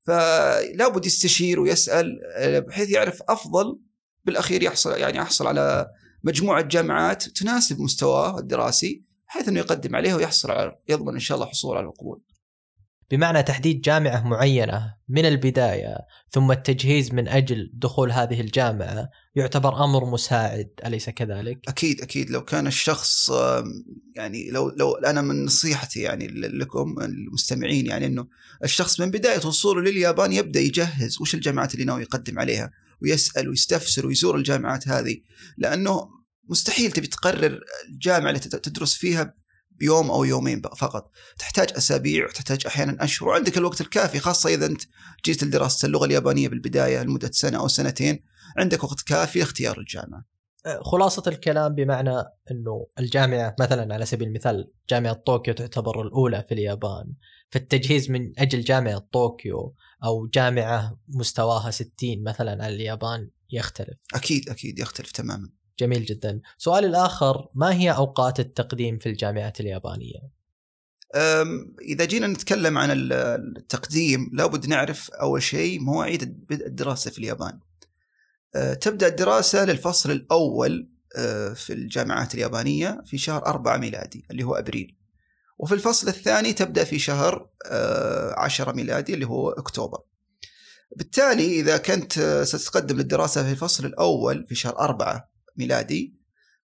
فلا 0.01 0.87
بد 0.87 1.05
يستشير 1.05 1.59
ويسأل 1.59 2.19
آه، 2.35 2.59
بحيث 2.59 2.89
يعرف 2.89 3.21
أفضل 3.29 3.79
بالأخير 4.25 4.63
يحصل 4.63 4.91
يعني 4.91 5.17
يحصل 5.17 5.47
على 5.47 5.87
مجموعة 6.23 6.61
جامعات 6.61 7.23
تناسب 7.23 7.79
مستواه 7.79 8.39
الدراسي 8.39 9.03
بحيث 9.27 9.47
إنه 9.47 9.59
يقدم 9.59 9.95
عليها 9.95 10.15
ويحصل 10.15 10.51
على 10.51 10.75
يضمن 10.89 11.13
إن 11.13 11.19
شاء 11.19 11.35
الله 11.35 11.47
حصول 11.47 11.77
على 11.77 11.85
القبول. 11.85 12.21
بمعنى 13.11 13.43
تحديد 13.43 13.81
جامعة 13.81 14.27
معينة 14.27 14.95
من 15.09 15.25
البداية 15.25 15.97
ثم 16.31 16.51
التجهيز 16.51 17.13
من 17.13 17.27
أجل 17.27 17.71
دخول 17.73 18.11
هذه 18.11 18.41
الجامعة 18.41 19.09
يعتبر 19.35 19.83
أمر 19.83 20.05
مساعد 20.05 20.69
أليس 20.85 21.09
كذلك؟ 21.09 21.59
أكيد 21.67 22.01
أكيد 22.01 22.29
لو 22.29 22.45
كان 22.45 22.67
الشخص 22.67 23.31
يعني 24.15 24.49
لو 24.49 24.69
لو 24.69 24.95
أنا 24.95 25.21
من 25.21 25.45
نصيحتي 25.45 25.99
يعني 25.99 26.27
لكم 26.27 26.95
المستمعين 27.01 27.85
يعني 27.85 28.05
أنه 28.05 28.27
الشخص 28.63 28.99
من 28.99 29.11
بداية 29.11 29.47
وصوله 29.47 29.81
لليابان 29.81 30.33
يبدأ 30.33 30.59
يجهز 30.59 31.21
وش 31.21 31.35
الجامعات 31.35 31.73
اللي 31.73 31.85
ناوي 31.85 32.01
يقدم 32.01 32.39
عليها 32.39 32.71
ويسأل 33.01 33.49
ويستفسر 33.49 34.07
ويزور 34.07 34.35
الجامعات 34.35 34.87
هذه 34.87 35.17
لأنه 35.57 36.09
مستحيل 36.49 36.91
تبي 36.91 37.07
تقرر 37.07 37.59
الجامعة 37.89 38.29
اللي 38.29 38.39
تدرس 38.39 38.93
فيها 38.93 39.33
بيوم 39.79 40.11
أو 40.11 40.23
يومين 40.23 40.61
فقط. 40.61 41.11
تحتاج 41.39 41.69
أسابيع 41.77 42.25
وتحتاج 42.25 42.65
أحيانا 42.67 43.03
أشهر. 43.03 43.29
وعندك 43.29 43.57
الوقت 43.57 43.81
الكافي 43.81 44.19
خاصة 44.19 44.49
إذا 44.49 44.65
أنت 44.65 44.81
جيت 45.25 45.43
لدراسة 45.43 45.85
اللغة 45.85 46.05
اليابانية 46.05 46.47
بالبداية 46.47 47.03
لمدة 47.03 47.31
سنة 47.33 47.59
أو 47.59 47.67
سنتين. 47.67 48.23
عندك 48.57 48.83
وقت 48.83 49.01
كافي 49.01 49.39
لاختيار 49.39 49.79
الجامعة. 49.79 50.25
أه، 50.65 50.79
خلاصة 50.83 51.23
الكلام 51.27 51.75
بمعنى 51.75 52.17
إنه 52.51 52.87
الجامعة 52.99 53.55
مثلا 53.59 53.93
على 53.93 54.05
سبيل 54.05 54.27
المثال 54.27 54.71
جامعة 54.89 55.13
طوكيو 55.13 55.53
تعتبر 55.53 56.01
الأولى 56.01 56.45
في 56.47 56.53
اليابان. 56.53 57.13
فالتجهيز 57.49 58.11
من 58.11 58.39
أجل 58.39 58.61
جامعة 58.61 58.99
طوكيو 59.11 59.75
أو 60.03 60.27
جامعة 60.27 60.99
مستواها 61.07 61.71
60 61.71 62.23
مثلا 62.23 62.51
على 62.51 62.75
اليابان 62.75 63.29
يختلف. 63.51 63.97
أكيد 64.13 64.49
أكيد 64.49 64.79
يختلف 64.79 65.11
تماما. 65.11 65.49
جميل 65.79 66.05
جدا. 66.05 66.41
سؤالي 66.57 66.87
الآخر 66.87 67.49
ما 67.55 67.73
هي 67.73 67.91
أوقات 67.91 68.39
التقديم 68.39 68.97
في 68.97 69.09
الجامعات 69.09 69.59
اليابانية؟ 69.59 70.39
إذا 71.81 72.05
جينا 72.05 72.27
نتكلم 72.27 72.77
عن 72.77 72.89
التقديم 72.91 74.29
لابد 74.33 74.67
نعرف 74.67 75.11
أول 75.11 75.43
شيء 75.43 75.79
مواعيد 75.79 76.23
الدراسة 76.51 77.11
في 77.11 77.17
اليابان. 77.17 77.59
أه، 78.55 78.73
تبدأ 78.73 79.07
الدراسة 79.07 79.65
للفصل 79.65 80.11
الأول 80.11 80.89
أه، 81.15 81.53
في 81.53 81.73
الجامعات 81.73 82.35
اليابانية 82.35 83.01
في 83.05 83.17
شهر 83.17 83.45
أربعة 83.45 83.77
ميلادي 83.77 84.25
اللي 84.31 84.43
هو 84.43 84.55
أبريل. 84.55 84.95
وفي 85.57 85.73
الفصل 85.73 86.07
الثاني 86.07 86.53
تبدأ 86.53 86.83
في 86.83 86.99
شهر 86.99 87.49
أه، 87.65 88.39
عشرة 88.39 88.71
ميلادي 88.71 89.13
اللي 89.13 89.25
هو 89.25 89.49
أكتوبر. 89.49 89.99
بالتالي 90.97 91.59
إذا 91.59 91.77
كنت 91.77 92.19
ستقدم 92.43 92.97
للدراسة 92.97 93.43
في 93.43 93.51
الفصل 93.51 93.85
الأول 93.85 94.45
في 94.49 94.55
شهر 94.55 94.79
أربعة 94.79 95.29
ميلادي. 95.57 96.19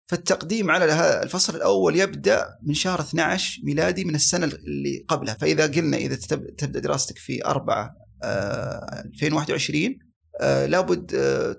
فالتقديم 0.07 0.71
على 0.71 1.23
الفصل 1.23 1.55
الأول 1.55 1.95
يبدأ 1.95 2.47
من 2.63 2.73
شهر 2.73 3.01
12 3.01 3.61
ميلادي 3.63 4.05
من 4.05 4.15
السنة 4.15 4.45
اللي 4.45 5.05
قبلها. 5.07 5.33
فإذا 5.33 5.67
قلنا 5.67 5.97
إذا 5.97 6.15
تبدأ 6.57 6.79
دراستك 6.79 7.17
في 7.17 7.45
4 7.45 7.95
2021 8.23 9.99
آه، 10.41 10.65
لابد 10.65 11.15
آه، 11.15 11.55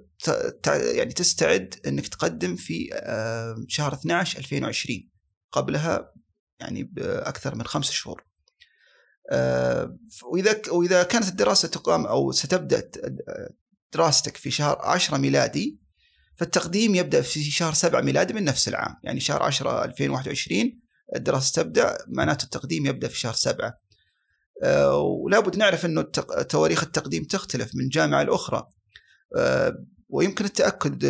يعني 0.68 1.12
تستعد 1.12 1.75
إنك 1.87 2.09
تقدم 2.09 2.56
في 2.56 2.90
آه، 2.92 3.64
شهر 3.68 3.95
12 3.95 4.38
2020 4.38 5.11
قبلها 5.52 6.12
يعني 6.61 6.83
بأكثر 6.83 7.54
من 7.54 7.66
خمس 7.66 7.90
شهور. 7.90 8.26
وإذا 10.33 10.62
وإذا 10.71 11.02
كانت 11.02 11.28
الدراسة 11.28 11.68
تقام 11.68 12.06
أو 12.06 12.33
ستبدأ 12.33 12.90
دراستك 13.92 14.37
في 14.37 14.50
شهر 14.50 14.78
10 14.83 15.16
ميلادي 15.16 15.78
فالتقديم 16.37 16.95
يبدأ 16.95 17.21
في 17.21 17.43
شهر 17.43 17.73
7 17.73 18.00
ميلادي 18.00 18.35
من 18.35 18.45
نفس 18.45 18.69
العام 18.69 18.97
يعني 19.02 19.21
شهر 19.21 19.43
10 19.43 19.85
2021 19.85 20.81
الدراسة 21.16 21.62
تبدأ 21.62 21.99
معناته 22.09 22.45
التقديم 22.45 22.87
يبدأ 22.87 23.09
في 23.09 23.19
شهر 23.19 23.33
7 23.33 23.78
آه، 24.62 24.97
ولا 24.99 25.40
بد 25.40 25.57
نعرف 25.57 25.87
إنه 25.87 26.02
تواريخ 26.49 26.83
التقديم 26.83 27.25
تختلف 27.25 27.71
من 27.75 27.88
جامعة 27.88 28.23
لأخرى 28.23 28.69
آه، 29.37 29.85
ويمكن 30.09 30.45
التأكد 30.45 31.05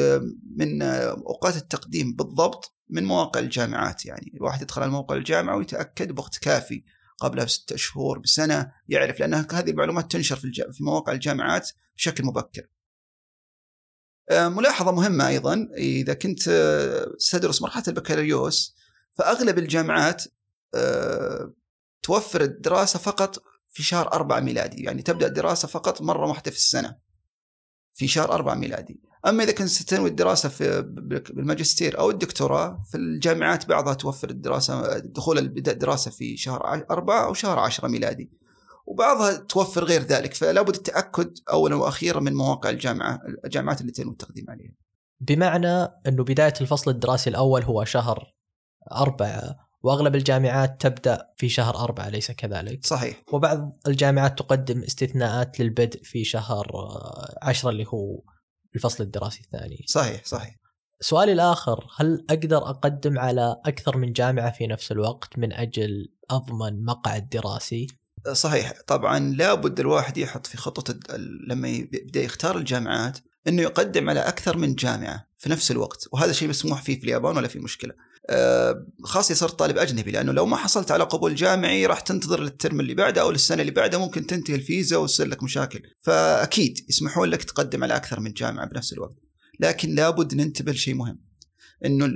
من 0.56 0.82
أوقات 0.82 1.56
التقديم 1.56 2.14
بالضبط 2.14 2.76
من 2.90 3.04
مواقع 3.04 3.40
الجامعات 3.40 4.06
يعني 4.06 4.32
الواحد 4.34 4.62
يدخل 4.62 4.82
على 4.82 4.90
موقع 4.90 5.16
الجامعة 5.16 5.56
ويتأكد 5.56 6.12
بوقت 6.12 6.38
كافي 6.38 6.84
قبلها 7.18 7.44
بستة 7.44 7.76
شهور 7.76 8.18
بسنة 8.18 8.72
يعرف 8.88 9.20
لأن 9.20 9.34
هذه 9.34 9.70
المعلومات 9.70 10.12
تنشر 10.12 10.36
في 10.36 10.84
مواقع 10.84 11.12
الجامعات 11.12 11.70
بشكل 11.96 12.24
مبكر. 12.24 12.62
آه، 14.30 14.48
ملاحظة 14.48 14.92
مهمة 14.92 15.28
أيضا. 15.28 15.68
إذا 15.76 16.14
كنت 16.14 16.48
آه، 16.48 17.12
تدرس 17.30 17.62
مرحلة 17.62 17.84
البكالوريوس 17.88 18.76
فأغلب 19.12 19.58
الجامعات 19.58 20.24
آه، 20.74 21.54
توفر 22.02 22.40
الدراسة 22.40 22.98
فقط 22.98 23.42
في 23.72 23.82
شهر 23.82 24.12
أربعة 24.12 24.40
ميلادي. 24.40 24.82
يعني 24.82 25.02
تبدأ 25.02 25.26
الدراسة 25.26 25.68
فقط 25.68 26.02
مرة 26.02 26.26
واحدة 26.26 26.50
في 26.50 26.56
السنة. 26.56 26.96
في 27.94 28.08
شهر 28.08 28.32
أربعة 28.32 28.54
ميلادي. 28.54 29.00
أما 29.26 29.44
إذا 29.44 29.52
كنت 29.52 29.68
ستنوي 29.68 30.10
الدراسة 30.10 30.48
في 30.48 30.82
بالماجستير 30.82 31.98
أو 31.98 32.10
الدكتوراه 32.10 32.80
فالجامعات 32.92 33.66
بعضها 33.68 33.94
توفر 33.94 34.30
الدراسة 34.30 34.98
دخول 34.98 35.38
الدراسة 35.38 36.10
في 36.10 36.36
شهر 36.36 36.84
أربعة 36.90 37.26
أو 37.26 37.34
شهر 37.34 37.58
عشرة 37.58 37.88
ميلادي. 37.88 38.30
وبعضها 38.86 39.36
توفر 39.36 39.84
غير 39.84 40.02
ذلك 40.02 40.34
فلا 40.34 40.62
بد 40.62 40.74
التأكد 40.74 41.38
اولا 41.50 41.76
وأخيرا 41.76 42.20
من 42.20 42.34
مواقع 42.34 42.70
الجامعة 42.70 43.20
الجامعات 43.44 43.80
اللي 43.80 43.92
تنوي 43.92 44.12
التقديم 44.12 44.44
عليها. 44.48 44.72
بمعنى 45.20 45.82
أنه 46.06 46.24
بداية 46.24 46.54
الفصل 46.60 46.90
الدراسي 46.90 47.30
الأول 47.30 47.62
هو 47.62 47.84
شهر 47.84 48.34
أربعة 48.92 49.56
وأغلب 49.82 50.14
الجامعات 50.14 50.80
تبدأ 50.80 51.26
في 51.36 51.48
شهر 51.48 51.76
أربعة 51.76 52.08
اليس 52.08 52.30
كذلك؟ 52.30 52.86
صحيح. 52.86 53.22
وبعض 53.32 53.76
الجامعات 53.86 54.38
تقدم 54.38 54.82
استثناءات 54.82 55.60
للبدء 55.60 56.02
في 56.02 56.24
شهر 56.24 56.66
عشرة 57.42 57.70
اللي 57.70 57.84
هو 57.88 58.22
الفصل 58.74 59.04
الدراسي 59.04 59.40
الثاني. 59.40 59.84
صحيح 59.88 60.24
صحيح. 60.24 60.56
سؤالي 61.00 61.32
الآخر 61.32 61.86
هل 61.96 62.26
أقدر 62.30 62.58
أقدم 62.58 63.18
على 63.18 63.56
أكثر 63.66 63.96
من 63.96 64.12
جامعة 64.12 64.50
في 64.50 64.66
نفس 64.66 64.92
الوقت 64.92 65.38
من 65.38 65.52
أجل 65.52 66.08
أضمن 66.30 66.84
مقعد 66.84 67.28
دراسي؟ 67.28 67.86
صحيح. 68.32 68.72
طبعا 68.86 69.18
لابد 69.18 69.80
الواحد 69.80 70.18
يحط 70.18 70.46
في 70.46 70.56
خطة 70.56 70.98
لما 71.48 71.68
يبدأ 71.68 72.22
يختار 72.22 72.58
الجامعات 72.58 73.18
إنه 73.48 73.62
يقدم 73.62 74.10
على 74.10 74.20
أكثر 74.20 74.56
من 74.56 74.74
جامعة 74.74 75.28
في 75.38 75.50
نفس 75.50 75.70
الوقت. 75.70 76.08
وهذا 76.12 76.32
شيء 76.32 76.48
مسموح 76.48 76.82
فيه 76.82 76.98
في 76.98 77.04
اليابان 77.04 77.36
ولا 77.36 77.48
في 77.48 77.58
مشكلة. 77.58 77.94
آه، 78.30 78.86
خاصه 79.02 79.34
صرت 79.34 79.58
طالب 79.58 79.78
أجنبي 79.78 80.10
لأنه 80.10 80.32
لو 80.32 80.46
ما 80.46 80.56
حصلت 80.56 80.90
على 80.90 81.04
قبول 81.04 81.34
جامعي 81.34 81.86
راح 81.86 82.00
تنتظر 82.00 82.40
للترم 82.40 82.80
اللي 82.80 82.94
بعده 82.94 83.20
أو 83.20 83.30
للسنه 83.30 83.60
اللي 83.60 83.72
بعدها 83.72 84.00
ممكن 84.00 84.26
تنتهي 84.26 84.54
الفيزا 84.54 84.96
ويصير 84.96 85.26
لك 85.26 85.42
مشاكل. 85.42 85.82
فأكيد 86.02 86.86
يسمحون 86.88 87.28
لك 87.28 87.44
تقدم 87.44 87.84
على 87.84 87.96
أكثر 87.96 88.20
من 88.20 88.32
جامعة 88.32 88.66
بنفس 88.66 88.92
الوقت. 88.92 89.16
لكن 89.60 89.94
لابد 89.94 90.34
ننتبه 90.34 90.72
لشيء 90.72 90.94
مهم 90.94 91.18
إنه 91.84 92.10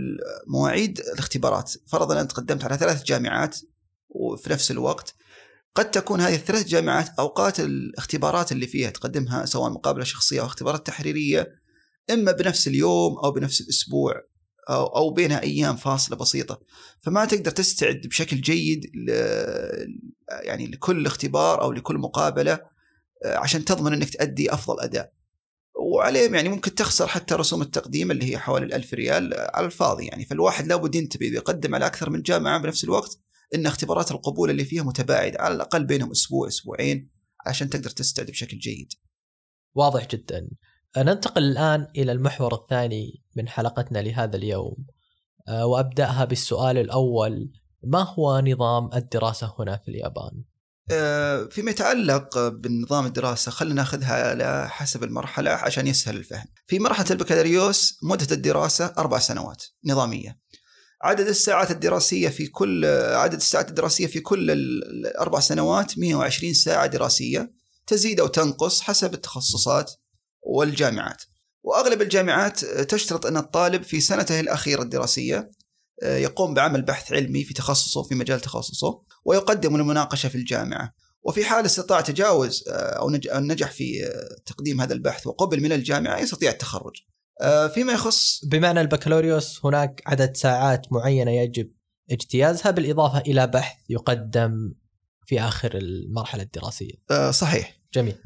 مواعيد 0.46 1.00
الاختبارات. 1.00 1.72
فرضا 1.86 2.20
أنت 2.20 2.32
قدمت 2.32 2.64
على 2.64 2.76
ثلاث 2.76 3.04
جامعات 3.04 3.56
وفي 4.08 4.50
نفس 4.50 4.70
الوقت 4.70 5.14
قد 5.74 5.90
تكون 5.90 6.20
هذه 6.20 6.34
الثلاث 6.34 6.66
جامعات 6.66 7.08
أوقات 7.18 7.60
الاختبارات 7.60 8.52
اللي 8.52 8.66
فيها 8.66 8.90
تقدمها 8.90 9.44
سواء 9.44 9.70
مقابلة 9.70 10.04
شخصية 10.04 10.40
أو 10.40 10.46
اختبارات 10.46 10.86
تحريرية 10.86 11.60
إما 12.10 12.32
بنفس 12.32 12.68
اليوم 12.68 13.18
أو 13.18 13.30
بنفس 13.30 13.60
الأسبوع 13.60 14.14
أو 14.70 14.86
أو 14.86 15.10
بينها 15.10 15.42
أيام 15.42 15.76
فاصلة 15.76 16.16
بسيطة. 16.16 16.60
فما 17.00 17.24
تقدر 17.24 17.50
تستعد 17.50 18.00
بشكل 18.04 18.40
جيد 18.40 18.90
ل 18.94 19.10
يعني 20.42 20.66
لكل 20.66 21.06
اختبار 21.06 21.62
أو 21.62 21.72
لكل 21.72 21.98
مقابلة 21.98 22.60
آه، 23.24 23.36
عشان 23.36 23.64
تضمن 23.64 23.92
إنك 23.92 24.10
تؤدي 24.10 24.54
أفضل 24.54 24.80
أداء. 24.80 25.12
وعليه 25.74 26.30
يعني 26.30 26.48
ممكن 26.48 26.74
تخسر 26.74 27.06
حتى 27.06 27.34
رسوم 27.34 27.62
التقديم 27.62 28.10
اللي 28.10 28.32
هي 28.32 28.38
حوالي 28.38 28.66
الألف 28.66 28.94
ريال 28.94 29.34
على 29.54 29.66
الفاضي 29.66 30.06
يعني. 30.06 30.24
فالواحد 30.24 30.66
لابد 30.66 30.94
ينتبه 30.94 31.26
إذا 31.26 31.36
يقدم 31.36 31.74
على 31.74 31.86
أكثر 31.86 32.10
من 32.10 32.22
جامعة 32.22 32.62
بنفس 32.62 32.84
الوقت 32.84 33.18
إن 33.54 33.66
اختبارات 33.66 34.10
القبول 34.10 34.50
اللي 34.50 34.64
فيها 34.64 34.82
متباعدة 34.82 35.40
على 35.40 35.54
الأقل 35.54 35.84
بينهم 35.84 36.10
أسبوع 36.10 36.48
أسبوعين 36.48 37.10
عشان 37.46 37.70
تقدر 37.70 37.90
تستعد 37.90 38.26
بشكل 38.26 38.58
جيد. 38.58 38.92
واضح 39.74 40.08
جدا. 40.08 40.48
ننتقل 40.96 41.42
الآن 41.42 41.86
إلى 41.96 42.12
المحور 42.12 42.54
الثاني 42.54 43.22
من 43.36 43.48
حلقتنا 43.48 43.98
لهذا 43.98 44.36
اليوم 44.36 44.86
آه، 45.48 45.66
وأبدأها 45.66 46.24
بالسؤال 46.24 46.78
الأول 46.78 47.52
ما 47.84 48.02
هو 48.02 48.40
نظام 48.40 48.90
الدراسة 48.94 49.54
هنا 49.58 49.76
في 49.76 49.88
اليابان؟ 49.88 50.44
آه، 50.92 51.44
فيما 51.44 51.70
يتعلق 51.70 52.48
بنظام 52.48 53.06
الدراسة 53.06 53.50
خلينا 53.50 53.74
ناخذها 53.74 54.30
على 54.30 54.68
حسب 54.68 55.04
المرحلة 55.04 55.50
عشان 55.50 55.86
يسهل 55.86 56.16
الفهم. 56.16 56.46
في 56.66 56.78
مرحلة 56.78 57.06
البكالوريوس 57.10 57.98
مدة 58.02 58.26
الدراسة 58.32 58.94
أربع 58.98 59.18
سنوات 59.18 59.64
نظامية. 59.84 60.38
عدد 61.02 61.28
الساعات 61.28 61.70
الدراسية 61.70 62.28
في 62.28 62.46
كل 62.46 62.84
عدد 63.14 63.34
الساعات 63.34 63.68
الدراسية 63.68 64.06
في 64.06 64.20
كل 64.20 64.50
الأربع 64.50 65.40
سنوات 65.40 65.98
120 65.98 66.54
ساعة 66.54 66.86
دراسية 66.86 67.52
تزيد 67.86 68.20
أو 68.20 68.26
تنقص 68.26 68.80
حسب 68.80 69.14
التخصصات 69.14 69.92
والجامعات. 70.42 71.22
وأغلب 71.62 72.02
الجامعات 72.02 72.64
تشترط 72.64 73.26
أن 73.26 73.36
الطالب 73.36 73.82
في 73.82 74.00
سنته 74.00 74.40
الأخيرة 74.40 74.82
الدراسية 74.82 75.50
آه، 76.02 76.16
يقوم 76.16 76.54
بعمل 76.54 76.82
بحث 76.82 77.12
علمي 77.12 77.44
في 77.44 77.54
تخصصه 77.54 78.02
في 78.02 78.14
مجال 78.14 78.40
تخصصه 78.40 79.02
ويقدم 79.24 79.76
المناقشة 79.76 80.28
في 80.28 80.34
الجامعة. 80.34 80.94
وفي 81.22 81.44
حال 81.44 81.66
استطاع 81.66 82.00
تجاوز 82.00 82.64
آه، 82.68 82.72
أو 82.72 83.10
نجح 83.40 83.70
في 83.70 84.06
آه، 84.06 84.42
تقديم 84.46 84.80
هذا 84.80 84.92
البحث 84.92 85.26
وقبل 85.26 85.60
من 85.60 85.72
الجامعة 85.72 86.18
يستطيع 86.18 86.50
التخرج. 86.50 86.96
فيما 87.74 87.92
يخص 87.92 88.44
بمعنى 88.44 88.80
البكالوريوس 88.80 89.60
هناك 89.64 90.02
عدد 90.06 90.36
ساعات 90.36 90.92
معينة 90.92 91.30
يجب 91.30 91.70
اجتيازها 92.10 92.70
بالإضافة 92.70 93.18
إلى 93.18 93.46
بحث 93.46 93.76
يقدم 93.88 94.74
في 95.26 95.40
آخر 95.40 95.76
المرحلة 95.76 96.42
الدراسية. 96.42 96.94
صحيح. 97.30 97.80
جميل. 97.94 98.16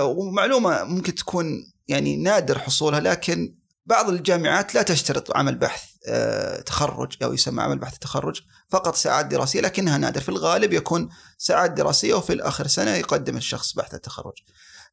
ومعلومة 0.00 0.84
ممكن 0.84 1.14
تكون 1.14 1.72
يعني 1.88 2.16
نادر 2.16 2.58
حصولها 2.58 3.00
لكن 3.00 3.56
بعض 3.86 4.08
الجامعات 4.08 4.74
لا 4.74 4.82
تشترط 4.82 5.36
عمل 5.36 5.58
بحث 5.58 5.82
آه، 6.08 6.60
تخرج 6.60 7.16
أو 7.22 7.32
يسمى 7.32 7.62
عمل 7.62 7.78
بحث 7.78 7.98
تخرج 7.98 8.42
فقط 8.68 8.94
ساعات 8.94 9.26
دراسية 9.26 9.60
لكنها 9.60 9.98
نادر. 9.98 10.20
في 10.20 10.28
الغالب 10.28 10.72
يكون 10.72 11.08
ساعات 11.38 11.70
دراسية 11.70 12.14
وفي 12.14 12.32
الآخر 12.32 12.66
سنة 12.66 12.90
يقدم 12.90 13.36
الشخص 13.36 13.72
بحث 13.72 13.94
التخرج. 13.94 14.34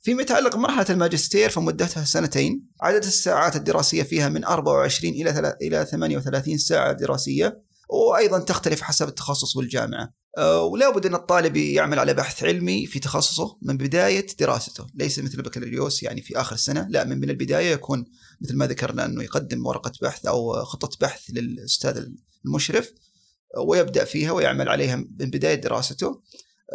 فيما 0.04 0.22
يتعلق 0.22 0.56
بمرحله 0.56 0.86
الماجستير 0.90 1.50
فمدتها 1.50 2.06
سنتين، 2.06 2.68
عدد 2.82 3.04
الساعات 3.04 3.56
الدراسية 3.56 4.04
فيها 4.04 4.30
من 4.30 4.46
24 4.46 5.14
إلى 5.14 5.58
إلى 5.62 5.86
38 5.86 6.58
ساعة 6.58 6.92
دراسية 6.92 7.64
وأيضا 7.90 8.40
تختلف 8.40 8.82
حسب 8.82 9.08
التخصص 9.08 9.56
والجامعة. 9.56 10.14
آه، 10.38 10.64
ولا 10.64 10.90
بد 10.90 11.06
أن 11.06 11.16
الطالب 11.16 11.58
يعمل 11.58 12.00
على 12.00 12.14
بحث 12.14 12.44
علمي 12.44 12.86
في 12.86 13.00
تخصصه 13.00 13.58
من 13.62 13.78
بداية 13.78 14.28
دراسته، 14.40 14.88
ليس 14.96 15.20
مثل 15.20 15.38
البكالوريوس 15.38 16.04
يعني 16.04 16.22
في 16.22 16.42
آخر 16.42 16.56
السنة، 16.56 16.88
لا 16.90 17.04
من 17.04 17.20
من 17.20 17.30
البداية 17.30 17.72
يكون 17.72 18.06
مثل 18.42 18.56
ما 18.56 18.68
ذكرنا 18.68 19.06
أنه 19.06 19.24
يقدم 19.24 19.66
ورقة 19.66 19.92
بحث 20.02 20.26
أو 20.26 20.64
خطة 20.64 20.98
بحث 21.02 21.22
للأستاذ 21.30 22.06
المشرف 22.46 22.92
ويبدأ 23.68 24.06
فيها 24.06 24.32
ويعمل 24.32 24.70
عليها 24.70 24.96
من 24.96 25.30
بداية 25.30 25.56
دراسته. 25.56 26.22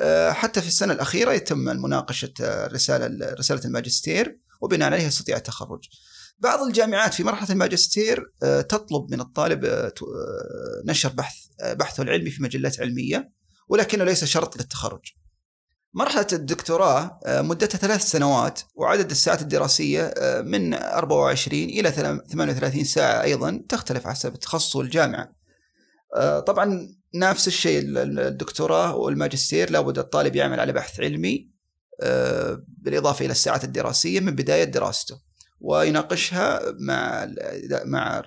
آه، 0.00 0.32
حتى 0.32 0.60
في 0.60 0.68
السنة 0.68 0.92
الأخيرة 0.92 1.32
يتم 1.32 1.58
مناقشه 1.58 2.32
رسالة 2.66 3.34
رسالة 3.34 3.64
الماجستير 3.64 4.38
وبناء 4.60 4.92
عليها 4.92 5.06
يستطيع 5.06 5.36
التخرج. 5.36 5.88
بعض 6.38 6.62
الجامعات 6.62 7.14
في 7.14 7.24
مرحلة 7.24 7.50
الماجستير 7.50 8.32
آه، 8.42 8.60
تطلب 8.60 9.10
من 9.10 9.20
الطالب 9.20 9.90
نشر 10.84 11.08
بحث 11.08 11.36
بحثه 11.64 12.02
العلمي 12.02 12.30
في 12.30 12.42
مجلات 12.42 12.80
علمية 12.80 13.32
ولكنه 13.68 14.04
ليس 14.04 14.24
شرط 14.24 14.56
للتخرج. 14.56 15.12
مرحلة 15.94 16.26
الدكتوراه 16.32 17.20
آه، 17.26 17.42
مدتها 17.42 17.78
ثلاث 17.78 18.02
سنوات 18.02 18.60
وعدد 18.74 19.10
الساعات 19.10 19.42
الدراسية 19.42 20.02
آه، 20.02 20.40
من 20.40 20.74
24 20.74 21.62
إلى 21.62 21.90
38 21.90 22.84
ساعة 22.84 23.22
أيضا 23.22 23.64
تختلف 23.68 24.06
حسب 24.06 24.34
التخصص 24.34 24.76
والجامعة 24.76 25.32
آه، 26.16 26.40
طبعا 26.40 26.97
نفس 27.14 27.48
الشيء 27.48 27.82
الدكتوراه 27.86 28.96
والماجستير 28.96 29.70
لابد 29.70 29.98
الطالب 29.98 30.36
يعمل 30.36 30.60
على 30.60 30.72
بحث 30.72 31.00
علمي 31.00 31.50
بالإضافة 32.68 33.24
إلى 33.24 33.32
الساعات 33.32 33.64
الدراسية 33.64 34.20
من 34.20 34.34
بداية 34.34 34.64
دراسته 34.64 35.20
ويناقشها 35.60 36.60
مع 36.80 37.28
مع 37.84 38.20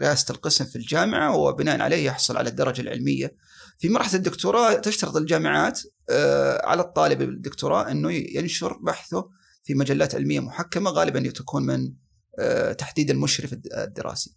رئاسة 0.00 0.32
القسم 0.32 0.64
في 0.64 0.76
الجامعة 0.76 1.36
وبناء 1.36 1.80
عليه 1.80 2.06
يحصل 2.06 2.36
على 2.36 2.48
الدرجة 2.48 2.80
العلمية 2.80 3.36
في 3.78 3.88
مرحلة 3.88 4.14
الدكتوراه 4.14 4.74
تشترط 4.74 5.16
الجامعات 5.16 5.80
آه، 6.10 6.66
على 6.66 6.82
الطالب 6.82 7.22
الدكتوراه 7.22 7.90
إنه 7.90 8.12
ينشر 8.12 8.78
بحثه 8.82 9.30
في 9.64 9.74
مجلات 9.74 10.14
علمية 10.14 10.40
محكمة 10.40 10.90
غالبا 10.90 11.30
تكون 11.30 11.66
من 11.66 11.94
آه، 12.38 12.72
تحديد 12.72 13.10
المشرف 13.10 13.52
الدراسي. 13.52 14.36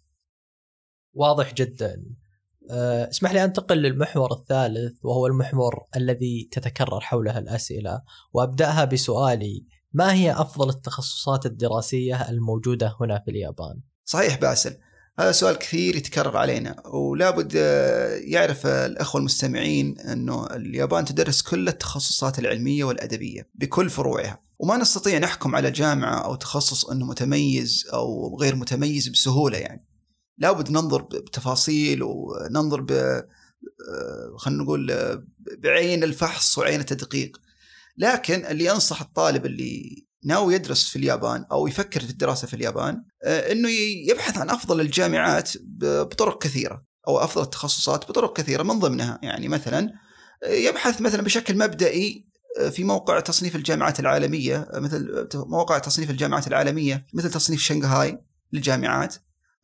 واضح 1.14 1.54
جدا. 1.54 2.04
آه، 2.70 3.10
اسمح 3.10 3.32
لي 3.32 3.44
أنتقل 3.44 3.76
للمحور 3.76 4.32
الثالث 4.32 5.04
وهو 5.04 5.26
المحور 5.26 5.86
الذي 5.96 6.48
تتكرر 6.52 7.00
حوله 7.00 7.38
الأسئلة 7.38 8.02
وأبدأها 8.32 8.84
بسؤالي 8.84 9.66
ما 9.92 10.12
هي 10.12 10.32
أفضل 10.32 10.68
التخصصات 10.68 11.46
الدراسية 11.46 12.28
الموجودة 12.28 12.96
هنا 13.00 13.22
في 13.24 13.30
اليابان؟ 13.30 13.80
صحيح 14.04 14.40
باسل. 14.40 14.76
هذا 15.18 15.32
سؤال 15.32 15.56
كثير 15.56 15.96
يتكرر 15.96 16.36
علينا 16.36 16.86
ولابد 16.86 17.52
آه، 17.56 18.14
يعرف 18.16 18.66
الأخوة 18.66 19.20
المستمعين 19.20 19.98
أنه 20.00 20.46
اليابان 20.46 21.04
تدرس 21.04 21.42
كل 21.42 21.68
التخصصات 21.68 22.38
العلمية 22.38 22.84
والأدبية 22.84 23.48
بكل 23.54 23.90
فروعها 23.90 24.42
وما 24.58 24.76
نستطيع 24.76 25.18
نحكم 25.18 25.56
على 25.56 25.70
جامعة 25.70 26.24
أو 26.24 26.34
تخصص 26.34 26.84
أنه 26.84 27.06
متميز 27.06 27.86
أو 27.92 28.38
غير 28.40 28.56
متميز 28.56 29.08
بسهولة 29.08 29.58
يعني 29.58 29.86
لابد 30.38 30.70
ننظر 30.70 31.02
بتفاصيل 31.02 32.02
وننظر 32.02 32.80
ب 32.80 32.92
آه، 32.92 34.36
خلينا 34.36 34.62
نقول 34.62 34.92
بعين 35.58 36.04
الفحص 36.04 36.58
وعين 36.58 36.80
التدقيق. 36.80 37.40
لكن 37.98 38.46
اللي 38.46 38.70
انصح 38.70 39.00
الطالب 39.00 39.46
اللي 39.46 40.06
ناوي 40.24 40.54
يدرس 40.54 40.88
في 40.88 40.96
اليابان 40.96 41.44
أو 41.52 41.66
يفكر 41.66 42.00
في 42.00 42.10
الدراسة 42.10 42.46
في 42.46 42.54
اليابان 42.54 43.04
آه، 43.24 43.52
إنه 43.52 43.68
يبحث 44.10 44.38
عن 44.38 44.50
أفضل 44.50 44.80
الجامعات 44.80 45.52
بطرق 45.80 46.42
كثيرة 46.42 46.84
أو 47.08 47.18
أفضل 47.18 47.42
التخصصات 47.42 48.08
بطرق 48.08 48.36
كثيرة 48.36 48.62
من 48.62 48.78
ضمنها. 48.78 49.18
يعني 49.22 49.48
مثلا 49.48 49.92
آه، 50.44 50.48
يبحث 50.48 51.00
مثلا 51.00 51.22
بشكل 51.22 51.58
مبدئي 51.58 52.26
في 52.70 52.84
موقع 52.84 53.20
تصنيف 53.20 53.56
الجامعات 53.56 54.00
العالمية 54.00 54.68
مثل 54.74 55.28
موقع 55.34 55.78
تصنيف 55.78 56.10
الجامعات 56.10 56.46
العالمية 56.46 57.06
مثل 57.14 57.30
تصنيف 57.30 57.60
شنغهاي 57.60 58.18
للجامعات. 58.52 59.14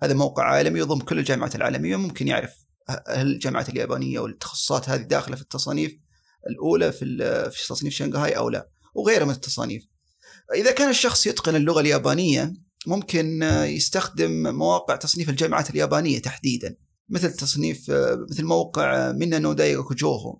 هذا 0.03 0.15
موقع 0.15 0.45
عالمي 0.45 0.79
يضم 0.79 0.99
كل 0.99 1.19
الجامعات 1.19 1.55
العالمية 1.55 1.97
ممكن 1.97 2.29
يعرف 2.29 2.51
هل 3.09 3.27
الجامعات 3.27 3.69
اليابانية 3.69 4.21
والتخصصات 4.21 4.88
هذه 4.88 5.03
داخلة 5.03 5.37
في 5.37 5.43
التصانيف 5.43 5.93
الأولى 6.51 6.93
في 6.93 7.07
في 7.51 7.69
تصنيف 7.69 7.95
شنغهاي 7.95 8.37
أو 8.37 8.49
لا 8.49 8.69
وغيرها 8.95 9.25
من 9.25 9.31
التصانيف. 9.31 9.85
إذا 10.55 10.71
كان 10.71 10.91
الشخص 10.91 11.27
يتقن 11.27 11.57
اللغة 11.57 11.81
اليابانية 11.81 12.53
ممكن 12.87 13.43
يستخدم 13.67 14.55
مواقع 14.55 14.97
تصنيف 14.97 15.29
الجامعات 15.29 15.71
اليابانية 15.71 16.19
تحديدا 16.19 16.77
مثل 17.09 17.33
تصنيف 17.33 17.91
مثل 18.31 18.45
موقع 18.45 19.12
مينانو 19.12 19.53
دايغوكو 19.53 19.95
جوهو 19.95 20.38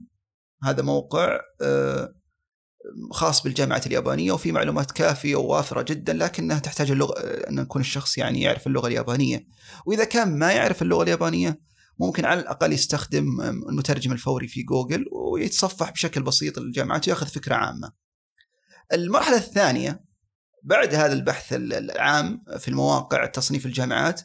هذا 0.63 0.83
موقع 0.83 1.41
آه، 1.63 2.15
خاص 3.11 3.43
بالجامعات 3.43 3.87
اليابانية 3.87 4.33
وفي 4.33 4.53
معلومات 4.53 4.91
كافية 4.91 5.37
ووافرة 5.37 5.83
جدا 5.83 6.13
لكنها 6.13 6.59
تحتاج 6.59 6.91
اللغة 6.91 7.15
أن 7.21 7.59
يكون 7.59 7.81
الشخص 7.81 8.19
يعني 8.19 8.43
يعرف 8.43 8.67
اللغة 8.67 8.87
اليابانية. 8.87 9.47
وإذا 9.87 10.05
كان 10.05 10.39
ما 10.39 10.53
يعرف 10.53 10.83
اللغة 10.83 11.03
اليابانية 11.03 11.61
ممكن 11.99 12.25
على 12.25 12.41
الأقل 12.41 12.73
يستخدم 12.73 13.41
المترجم 13.41 14.13
الفوري 14.13 14.49
في 14.49 14.63
جوجل 14.63 15.05
ويتصفح 15.13 15.91
بشكل 15.91 16.23
بسيط 16.23 16.59
للجامعات 16.59 17.09
ويأخذ 17.09 17.27
فكرة 17.27 17.55
عامة. 17.55 17.93
المرحلة 18.93 19.37
الثانية 19.37 20.05
بعد 20.63 20.95
هذا 20.95 21.13
البحث 21.13 21.53
العام 21.53 22.45
في 22.59 22.69
المواقع 22.69 23.27
تصنيف 23.27 23.67
الجامعات 23.67 24.21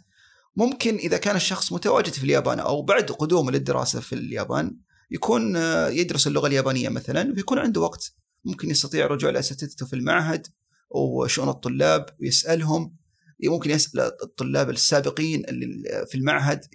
ممكن 0.55 0.95
إذا 0.95 1.17
كان 1.17 1.35
الشخص 1.35 1.73
متواجد 1.73 2.13
في 2.13 2.23
اليابان 2.23 2.59
أو 2.59 2.81
بعد 2.81 3.11
قدومه 3.11 3.51
للدراسة 3.51 3.99
في 3.99 4.15
اليابان 4.15 4.77
يكون 5.11 5.55
آه، 5.55 5.87
يدرس 5.87 6.27
اللغة 6.27 6.47
اليابانية 6.47 6.89
مثلا 6.89 7.33
ويكون 7.35 7.59
عنده 7.59 7.81
وقت 7.81 8.13
ممكن 8.47 8.69
يستطيع 8.69 9.05
الرجوع 9.05 9.29
لأساتذته 9.29 9.85
في 9.85 9.93
المعهد 9.95 10.47
وشؤون 10.89 11.49
الطلاب 11.49 12.05
ويسالهم 12.21 12.95
ممكن 13.43 13.69
يسال 13.69 13.99
الطلاب 13.99 14.69
السابقين 14.69 15.45
اللي 15.49 16.05
في 16.07 16.15
المعهد 16.15 16.65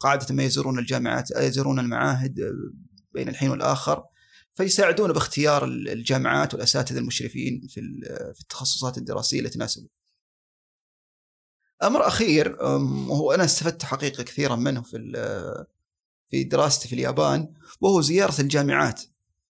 قاعدة 0.00 0.34
ما 0.34 0.42
يزورون 0.44 0.78
الجامعات 0.78 1.30
يزورون 1.30 1.78
المعاهد 1.78 2.52
بين 3.12 3.28
الحين 3.28 3.50
والآخر 3.50 4.04
فيساعدونه 4.54 5.12
باختيار 5.12 5.64
الجامعات 5.64 6.54
والأساتذة 6.54 6.98
المشرفين 6.98 7.66
في 7.68 7.80
في 8.34 8.40
التخصصات 8.40 8.98
الدراسية 8.98 9.38
اللي 9.38 9.50
تناسبه. 9.50 9.88
أمر 11.82 12.06
أخير 12.06 12.56
وهو 12.62 13.32
أنا 13.32 13.44
استفدت 13.44 13.82
حقيقة 13.84 14.22
كثيرا 14.22 14.56
منه 14.56 14.82
في 14.82 15.12
في 16.30 16.44
دراستي 16.44 16.88
في 16.88 16.94
اليابان 16.94 17.54
وهو 17.80 18.00
زيارة 18.00 18.40
الجامعات. 18.40 19.02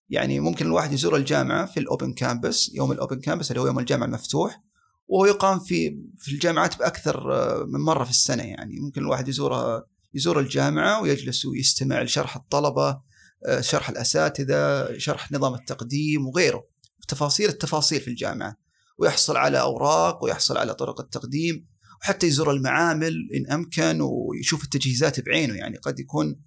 يعني 0.09 0.41
ممكن 0.41 0.67
الواحد 0.67 0.93
يزور 0.93 1.17
الجامعة 1.17 1.67
في 1.67 1.81
ال 1.81 1.87
open 1.87 2.13
campus 2.13 2.71
يوم 2.75 2.93
ال 2.93 2.98
open 2.98 3.21
campus 3.21 3.51
اللي 3.51 3.61
هو 3.61 3.67
يوم 3.67 3.79
الجامعة 3.79 4.07
المفتوح 4.07 4.63
وهو 5.09 5.27
يقام 5.27 5.59
في 5.59 5.99
في 6.19 6.33
الجامعات 6.33 6.79
بأكثر 6.79 7.27
من 7.67 7.81
مرة 7.81 8.05
في 8.05 8.11
السنة 8.11 8.43
يعني. 8.43 8.81
ممكن 8.81 9.01
الواحد 9.01 9.29
يزور 9.29 9.83
يزور 10.15 10.41
الجامعة 10.41 11.03
ويجلس 11.03 11.47
ويستمع 11.47 12.03
لشرح 12.03 12.37
الطلبة 12.37 13.01
آه، 13.47 13.61
شرح 13.61 13.89
الأساتذة 13.89 14.99
شرح 14.99 15.33
نظام 15.33 15.55
التقديم 15.55 16.27
وغيره. 16.27 16.67
تفاصيل 17.09 17.49
التفاصيل 17.49 18.01
في 18.01 18.09
الجامعة. 18.09 18.57
ويحصل 18.99 19.37
على 19.37 19.61
أوراق 19.61 20.25
ويحصل 20.25 20.57
على 20.57 20.75
طرق 20.75 21.01
التقديم 21.01 21.67
وحتى 22.01 22.27
يزور 22.27 22.51
المعامل 22.51 23.29
إن 23.35 23.53
أمكن 23.53 24.01
ويشوف 24.01 24.65
التجهيزات 24.65 25.21
بعينه 25.21 25.55
يعني. 25.55 25.77
قد 25.77 26.01
يكون 26.01 26.41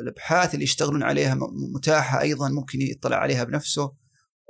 الأبحاث 0.00 0.54
اللي 0.54 0.64
يشتغلون 0.64 1.02
عليها 1.02 1.38
متاحة 1.74 2.20
أيضا 2.20 2.48
ممكن 2.48 2.82
يطلع 2.82 3.16
عليها 3.16 3.44
بنفسه. 3.44 3.92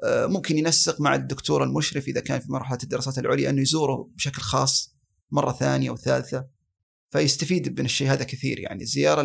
آه، 0.04 0.26
ممكن 0.26 0.58
ينسق 0.58 1.00
مع 1.00 1.14
الدكتور 1.14 1.64
المشرف 1.64 2.08
إذا 2.08 2.20
كان 2.20 2.40
في 2.40 2.52
مرحلة 2.52 2.78
الدراسات 2.82 3.18
العليا 3.18 3.50
أنه 3.50 3.62
يزوره 3.62 4.10
بشكل 4.14 4.42
خاص 4.42 4.96
مرة 5.30 5.52
ثانية 5.52 5.90
وثالثه 5.90 6.46
فيستفيد 7.12 7.80
من 7.80 7.84
الشيء 7.84 8.12
هذا 8.12 8.24
كثير. 8.24 8.60
يعني 8.60 8.82
الزيارة 8.82 9.20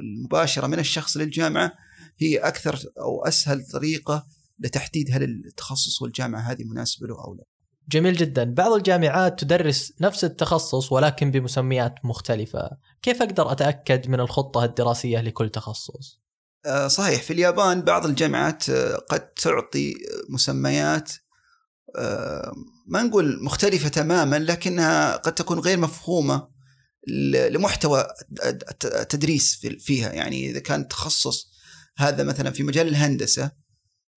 المباشرة 0.00 0.66
من 0.66 0.78
الشخص 0.78 1.16
للجامعة 1.16 1.72
هي 2.18 2.38
أكثر 2.38 2.80
أو 3.00 3.24
أسهل 3.24 3.66
طريقة 3.66 4.26
لتحديد 4.58 5.06
هل 5.10 5.22
التخصص 5.22 6.02
والجامعة 6.02 6.40
هذه 6.40 6.64
مناسبة 6.64 7.06
له 7.06 7.24
أو 7.24 7.34
لا. 7.34 7.44
جميل 7.88 8.16
جدا، 8.16 8.44
بعض 8.44 8.72
الجامعات 8.72 9.40
تدرس 9.40 9.92
نفس 10.00 10.24
التخصص 10.24 10.92
ولكن 10.92 11.30
بمسميات 11.30 11.94
مختلفة، 12.04 12.70
كيف 13.02 13.22
أقدر 13.22 13.52
أتأكد 13.52 14.08
من 14.08 14.20
الخطة 14.20 14.64
الدراسية 14.64 15.20
لكل 15.20 15.48
تخصص؟ 15.48 16.20
آه، 16.66 16.88
صحيح. 16.88 17.22
في 17.22 17.32
اليابان 17.32 17.82
بعض 17.82 18.06
الجامعات 18.06 18.70
آه، 18.70 18.96
قد 18.96 19.20
تعطي 19.20 19.94
مسميات 20.28 21.12
آه، 21.96 22.52
ما 22.86 23.02
نقول 23.02 23.44
مختلفة 23.44 23.88
تماما 23.88 24.38
لكنها 24.38 25.16
قد 25.16 25.34
تكون 25.34 25.58
غير 25.58 25.78
مفهومة 25.78 26.48
لمحتوى 27.32 28.06
التدريس 28.84 29.66
فيها. 29.78 30.12
يعني 30.12 30.50
إذا 30.50 30.60
كان 30.60 30.88
تخصص 30.88 31.50
هذا 31.96 32.22
مثلا 32.24 32.50
في 32.50 32.62
مجال 32.62 32.88
الهندسة 32.88 33.50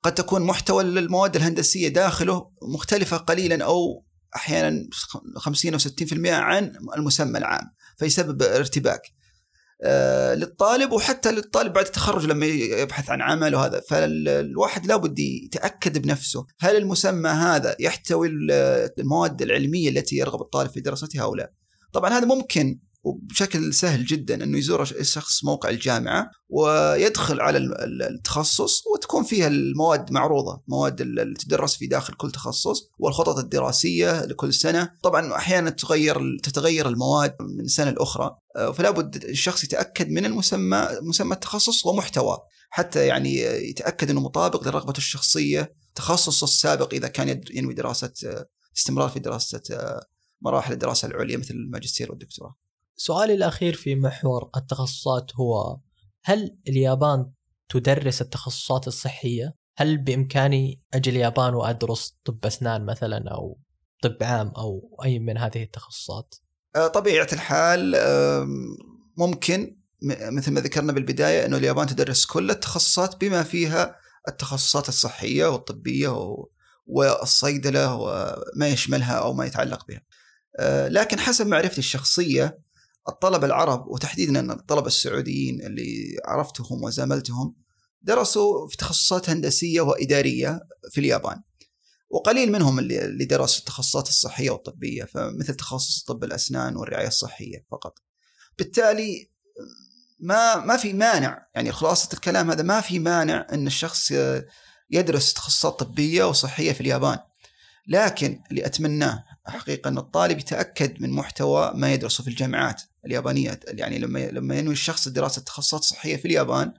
قد 0.03 0.13
تكون 0.13 0.41
محتوى 0.41 0.83
المواد 0.83 1.35
الهندسية 1.35 1.87
داخله 1.87 2.51
مختلفة 2.61 3.17
قليلا 3.17 3.65
أو 3.65 4.05
أحيانا 4.35 4.87
50 5.35 5.73
أو 5.73 5.79
60% 5.79 6.27
عن 6.27 6.75
المسمى 6.97 7.37
العام 7.37 7.71
فيسبب 7.97 8.43
ارتباك. 8.43 9.01
آه، 9.85 10.35
للطالب 10.35 10.91
وحتى 10.91 11.31
للطالب 11.31 11.73
بعد 11.73 11.85
التخرج 11.85 12.25
لما 12.25 12.45
يبحث 12.45 13.09
عن 13.09 13.21
عمل 13.21 13.55
وهذا 13.55 13.81
فالواحد 13.89 14.85
لابد 14.85 15.19
يتأكد 15.19 15.97
بنفسه. 15.97 16.45
هل 16.59 16.77
المسمى 16.77 17.29
هذا 17.29 17.75
يحتوي 17.79 18.27
المواد 18.99 19.41
العلمية 19.41 19.89
التي 19.89 20.15
يرغب 20.15 20.41
الطالب 20.41 20.69
في 20.69 20.79
دراستها 20.79 21.23
أو 21.23 21.35
لا؟ 21.35 21.53
طبعا 21.93 22.09
هذا 22.09 22.25
ممكن 22.25 22.79
وبشكل 23.03 23.73
سهل 23.73 24.05
جدا 24.05 24.43
إنه 24.43 24.57
يزور 24.57 24.81
الشخص 24.81 25.43
موقع 25.43 25.69
الجامعة 25.69 26.29
ويدخل 26.49 27.41
على 27.41 27.57
التخصص 28.09 28.83
وتكون 28.93 29.23
فيها 29.23 29.47
المواد 29.47 30.11
معروضة، 30.11 30.63
مواد 30.67 31.01
اللي 31.01 31.33
تدرس 31.39 31.75
في 31.75 31.87
داخل 31.87 32.13
كل 32.13 32.31
تخصص 32.31 32.89
والخطط 32.99 33.37
الدراسية 33.37 34.25
لكل 34.25 34.53
سنة، 34.53 34.89
طبعا 35.03 35.35
أحيانا 35.35 35.69
تغير 35.69 36.37
تتغير 36.43 36.89
المواد 36.89 37.35
من 37.57 37.67
سنة 37.67 37.91
لأخرى، 37.91 38.31
آه، 38.55 38.71
فلا 38.71 38.91
بد 38.91 39.23
الشخص 39.23 39.63
يتأكد 39.63 40.09
من 40.09 40.25
المسمى 40.25 40.87
مسمى 41.01 41.33
التخصص 41.33 41.85
ومحتواه، 41.85 42.43
حتى 42.69 43.07
يعني 43.07 43.35
يتأكد 43.69 44.09
إنه 44.09 44.21
مطابق 44.21 44.67
لرغبته 44.67 44.97
الشخصية، 44.97 45.73
تخصصه 45.95 46.45
السابق 46.45 46.93
إذا 46.93 47.07
كان 47.07 47.41
ينوي 47.53 47.73
دراسة 47.73 48.13
آه، 48.25 48.45
استمرار 48.77 49.09
في 49.09 49.19
دراسة 49.19 49.61
آه، 49.71 50.05
مراحل 50.41 50.73
الدراسة 50.73 51.07
العليا 51.07 51.37
مثل 51.37 51.53
الماجستير 51.53 52.11
والدكتوراه. 52.11 52.62
سؤالي 52.95 53.33
الأخير 53.33 53.73
في 53.73 53.95
محور 53.95 54.49
التخصصات 54.57 55.35
هو 55.35 55.79
هل 56.23 56.57
اليابان 56.67 57.31
تدرس 57.69 58.21
التخصصات 58.21 58.87
الصحية؟ 58.87 59.55
هل 59.77 59.97
بإمكاني 59.97 60.81
أجي 60.93 61.09
اليابان 61.09 61.53
وأدرس 61.53 62.17
طب 62.25 62.45
أسنان 62.45 62.85
مثلا 62.85 63.29
أو 63.31 63.59
طب 64.01 64.17
عام 64.21 64.47
أو 64.47 64.97
أي 65.05 65.19
من 65.19 65.37
هذه 65.37 65.63
التخصصات؟ 65.63 66.35
آه، 66.75 66.87
طبيعة 66.87 67.27
الحال 67.33 67.95
ممكن 69.17 69.77
مثل 70.31 70.51
ما 70.51 70.61
ذكرنا 70.61 70.91
بالبداية 70.91 71.45
أنه 71.45 71.57
اليابان 71.57 71.87
تدرس 71.87 72.25
كل 72.25 72.51
التخصصات 72.51 73.21
بما 73.21 73.43
فيها 73.43 73.95
التخصصات 74.27 74.89
الصحية 74.89 75.45
والطبية 75.45 76.37
والصيدلة 76.85 77.95
وما 77.95 78.67
يشملها 78.67 79.13
أو 79.13 79.33
ما 79.33 79.45
يتعلق 79.45 79.87
بها 79.87 80.01
آه، 80.59 80.87
لكن 80.87 81.19
حسب 81.19 81.47
معرفتي 81.47 81.77
الشخصية 81.77 82.59
الطلبة 83.07 83.45
العرب 83.47 83.87
وتحديدا 83.87 84.53
الطلبة 84.53 84.87
السعوديين 84.87 85.65
اللي 85.65 86.17
عرفتهم 86.25 86.83
وزاملتهم 86.83 87.55
درسوا 88.01 88.67
في 88.67 88.77
تخصصات 88.77 89.29
هندسية 89.29 89.81
وإدارية 89.81 90.59
في 90.91 90.99
اليابان. 90.99 91.41
وقليل 92.09 92.51
منهم 92.51 92.79
اللي, 92.79 93.25
درسوا 93.25 93.59
التخصصات 93.59 94.07
الصحية 94.07 94.51
والطبية 94.51 95.03
فمثل 95.03 95.55
تخصص 95.55 96.03
طب 96.03 96.23
الأسنان 96.23 96.75
والرعاية 96.75 97.07
الصحية 97.07 97.65
فقط. 97.71 97.99
بالتالي 98.57 99.31
ما 100.19 100.55
ما 100.55 100.77
في 100.77 100.93
مانع 100.93 101.47
يعني 101.55 101.71
خلاصة 101.71 102.09
الكلام 102.13 102.51
هذا 102.51 102.63
ما 102.63 102.81
في 102.81 102.99
مانع 102.99 103.47
أن 103.51 103.67
الشخص 103.67 104.13
يدرس 104.89 105.33
تخصصات 105.33 105.79
طبية 105.79 106.23
وصحية 106.23 106.71
في 106.71 106.81
اليابان. 106.81 107.17
لكن 107.87 108.43
اللي 108.51 108.65
أتمناه 108.65 109.23
حقيقة 109.45 109.87
أن 109.87 109.97
الطالب 109.97 110.39
يتأكد 110.39 111.01
من 111.01 111.11
محتوى 111.11 111.71
ما 111.75 111.93
يدرسه 111.93 112.23
في 112.23 112.29
الجامعات. 112.29 112.81
اليابانية 113.05 113.59
يعني 113.67 113.99
لما 113.99 114.19
لما 114.31 114.55
ينوي 114.55 114.73
الشخص 114.73 115.07
دراسة 115.07 115.41
تخصصات 115.41 115.83
صحية 115.83 116.15
في 116.15 116.25
اليابان 116.25 116.73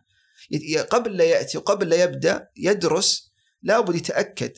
قبل 0.91 1.17
لا 1.17 1.25
يأتي 1.25 1.59
وقبل 1.59 1.89
لا 1.89 2.05
يبدأ 2.05 2.49
يدرس 2.57 3.33
لابد 3.63 3.95
يتأكد 3.95 4.53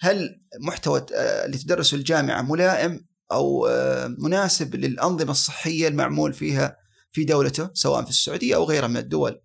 هل 0.00 0.40
محتوى 0.60 1.06
آه، 1.14 1.46
اللي 1.46 1.58
تدرسه 1.58 1.96
الجامعة 1.96 2.42
ملائم 2.42 3.06
أو 3.32 3.66
آه، 3.66 4.06
مناسب 4.18 4.76
للأنظمة 4.76 5.30
الصحية 5.30 5.88
المعمول 5.88 6.32
فيها 6.32 6.76
في 7.12 7.24
دولته 7.24 7.70
سواء 7.74 8.04
في 8.04 8.10
السعودية 8.10 8.54
أو 8.54 8.64
غيرها 8.64 8.88
من 8.88 8.96
الدول. 8.96 9.40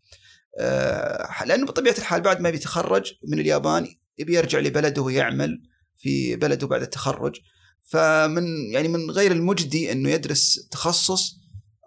آه، 0.60 1.44
لأنه 1.46 1.66
بطبيعة 1.66 1.98
الحال 1.98 2.22
بعد 2.22 2.42
ما 2.42 2.50
بيتخرج 2.50 3.14
من 3.28 3.40
اليابان 3.40 3.88
يبي 4.18 4.36
يرجع 4.36 4.60
لبلده 4.60 5.02
ويعمل 5.02 5.62
في 5.98 6.36
بلده 6.36 6.68
بعد 6.68 6.82
التخرج. 6.82 7.36
فمن 7.84 8.44
يعني 8.72 8.88
من 8.88 9.12
غير 9.12 9.32
المجدي 9.32 9.92
إنه 9.92 10.10
يدرس 10.10 10.68
تخصص 10.72 11.36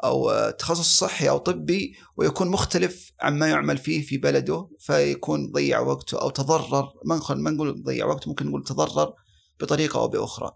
أو 0.04 0.50
تخصص 0.50 0.98
صحي 0.98 1.28
أو 1.28 1.38
طبي 1.38 1.94
ويكون 2.16 2.48
مختلف 2.48 3.12
عن 3.20 3.38
ما 3.38 3.48
يعمل 3.48 3.78
فيه 3.78 4.02
في 4.02 4.18
بلده 4.18 4.68
فيكون 4.78 5.52
ضيع 5.52 5.80
وقته 5.80 6.20
أو 6.20 6.30
تضرر 6.30 6.92
ما 7.04 7.50
نقول 7.50 7.82
ضيع 7.82 8.06
وقته 8.06 8.28
ممكن 8.28 8.46
نقول 8.46 8.64
تضرر 8.64 9.12
بطريقة 9.60 10.00
أو 10.00 10.08
بأخرى. 10.08 10.50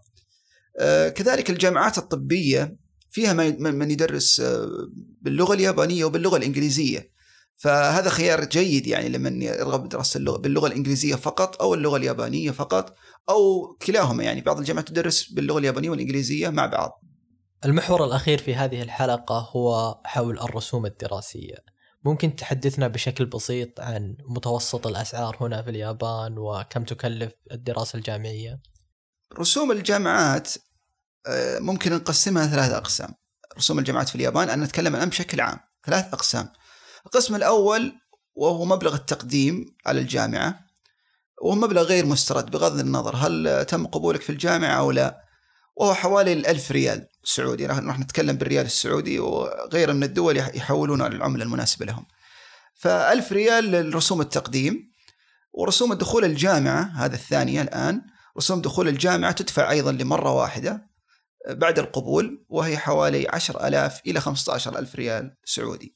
آه، 0.79 1.09
كذلك 1.09 1.49
الجامعات 1.49 1.97
الطبية 1.97 2.77
فيها 3.09 3.33
من 3.33 3.91
يدرس 3.91 4.39
آه، 4.39 4.67
باللغة 5.21 5.53
اليابانية 5.53 6.05
وباللغة 6.05 6.37
الإنجليزية 6.37 7.13
فهذا 7.55 8.09
خيار 8.09 8.45
جيد 8.45 8.87
يعني 8.87 9.09
لمن 9.09 9.41
يرغب 9.41 9.83
بدراسة 9.83 10.17
اللغة 10.17 10.37
باللغة 10.37 10.67
الإنجليزية 10.67 11.15
فقط 11.15 11.61
أو 11.61 11.73
اللغة 11.73 11.97
اليابانية 11.97 12.51
فقط 12.51 12.95
أو 13.29 13.73
كلاهما 13.81 14.23
يعني 14.23 14.41
بعض 14.41 14.59
الجامعات 14.59 14.87
تدرس 14.87 15.29
باللغة 15.31 15.59
اليابانية 15.59 15.89
والإنجليزية 15.89 16.49
مع 16.49 16.65
بعض. 16.65 17.03
المحور 17.65 18.05
الأخير 18.05 18.37
في 18.37 18.55
هذه 18.55 18.81
الحلقة 18.81 19.49
هو 19.51 20.01
حول 20.05 20.39
الرسوم 20.39 20.85
الدراسية. 20.85 21.55
ممكن 22.03 22.35
تحدثنا 22.35 22.87
بشكل 22.87 23.25
بسيط 23.25 23.79
عن 23.79 24.17
متوسط 24.25 24.87
الأسعار 24.87 25.37
هنا 25.41 25.61
في 25.61 25.69
اليابان 25.69 26.37
وكم 26.37 26.83
تكلف 26.83 27.33
الدراسة 27.51 27.97
الجامعية؟ 27.97 28.59
رسوم 29.39 29.71
الجامعات 29.71 30.53
آه، 31.27 31.59
ممكن 31.59 31.93
نقسمها 31.93 32.47
ثلاثة 32.47 32.77
أقسام 32.77 33.13
رسوم 33.57 33.79
الجامعات 33.79 34.09
في 34.09 34.15
اليابان 34.15 34.49
أنا 34.49 34.65
نتكلم 34.65 34.95
الآن 34.95 35.09
بشكل 35.09 35.41
عام 35.41 35.59
ثلاث 35.85 36.13
أقسام 36.13 36.49
القسم 37.05 37.35
الأول 37.35 37.93
وهو 38.35 38.65
مبلغ 38.65 38.95
التقديم 38.95 39.75
على 39.85 40.01
الجامعة 40.01 40.59
وهو 41.41 41.55
مبلغ 41.55 41.81
غير 41.81 42.05
مسترد 42.05 42.51
بغض 42.51 42.79
النظر 42.79 43.15
هل 43.15 43.65
تم 43.65 43.87
قبولك 43.87 44.21
في 44.21 44.29
الجامعة 44.29 44.79
أو 44.79 44.91
لا 44.91 45.23
وهو 45.75 45.93
حوالي 45.93 46.33
الألف 46.33 46.71
ريال 46.71 47.07
سعودي 47.23 47.65
راح 47.65 47.99
نتكلم 47.99 48.37
بالريال 48.37 48.65
السعودي 48.65 49.19
وغير 49.19 49.93
من 49.93 50.03
الدول 50.03 50.37
يحولون 50.37 51.01
على 51.01 51.15
العملة 51.15 51.43
المناسبة 51.43 51.85
لهم. 51.85 52.05
فألف 52.75 53.31
ريال 53.31 53.71
لرسوم 53.71 54.21
التقديم 54.21 54.91
ورسوم 55.53 55.91
الدخول 55.91 56.25
الجامعة 56.25 56.91
هذا 56.95 57.15
الثانية 57.15 57.61
الآن. 57.61 58.01
رسوم 58.37 58.61
دخول 58.61 58.87
الجامعة 58.87 59.31
تدفع 59.31 59.71
أيضا 59.71 59.91
لمرة 59.91 60.31
واحدة 60.31 60.87
بعد 61.49 61.79
القبول 61.79 62.45
وهي 62.49 62.77
حوالي 62.77 63.27
عشر 63.29 63.67
ألاف 63.67 64.01
إلى 64.07 64.19
خمسة 64.19 64.53
عشر 64.53 64.79
ألف 64.79 64.95
ريال 64.95 65.35
سعودي. 65.45 65.95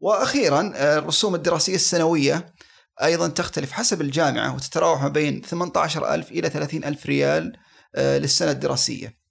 وأخيرا 0.00 0.72
الرسوم 0.76 1.34
الدراسية 1.34 1.74
السنوية 1.74 2.54
أيضا 3.02 3.28
تختلف 3.28 3.72
حسب 3.72 4.00
الجامعة 4.00 4.54
وتتراوح 4.54 5.02
ما 5.02 5.08
بين 5.08 5.42
18 5.42 6.14
ألف 6.14 6.30
إلى 6.30 6.50
30 6.50 6.84
ألف 6.84 7.06
ريال 7.06 7.56
آه، 7.94 8.18
للسنة 8.18 8.50
الدراسية. 8.50 9.23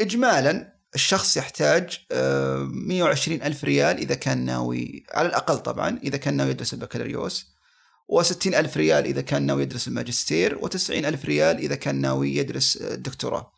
إجمالا 0.00 0.74
الشخص 0.94 1.36
يحتاج 1.36 1.98
120 2.10 3.42
آه، 3.42 3.46
ألف 3.46 3.64
ريال 3.64 3.98
إذا 3.98 4.14
كان 4.14 4.44
ناوي 4.44 5.04
على 5.12 5.28
الأقل 5.28 5.58
طبعا 5.58 5.98
إذا 6.02 6.16
كان 6.16 6.34
ناوي 6.34 6.50
يدرس 6.50 6.74
البكالوريوس 6.74 7.54
و60 8.12 8.46
ألف 8.46 8.76
ريال 8.76 9.04
إذا 9.04 9.20
كان 9.20 9.42
ناوي 9.46 9.62
يدرس 9.62 9.88
الماجستير 9.88 10.58
و90 10.58 10.90
ألف 10.90 11.24
ريال 11.24 11.58
إذا 11.58 11.74
كان 11.74 12.00
ناوي 12.00 12.36
يدرس 12.36 12.76
الدكتوراه. 12.76 13.52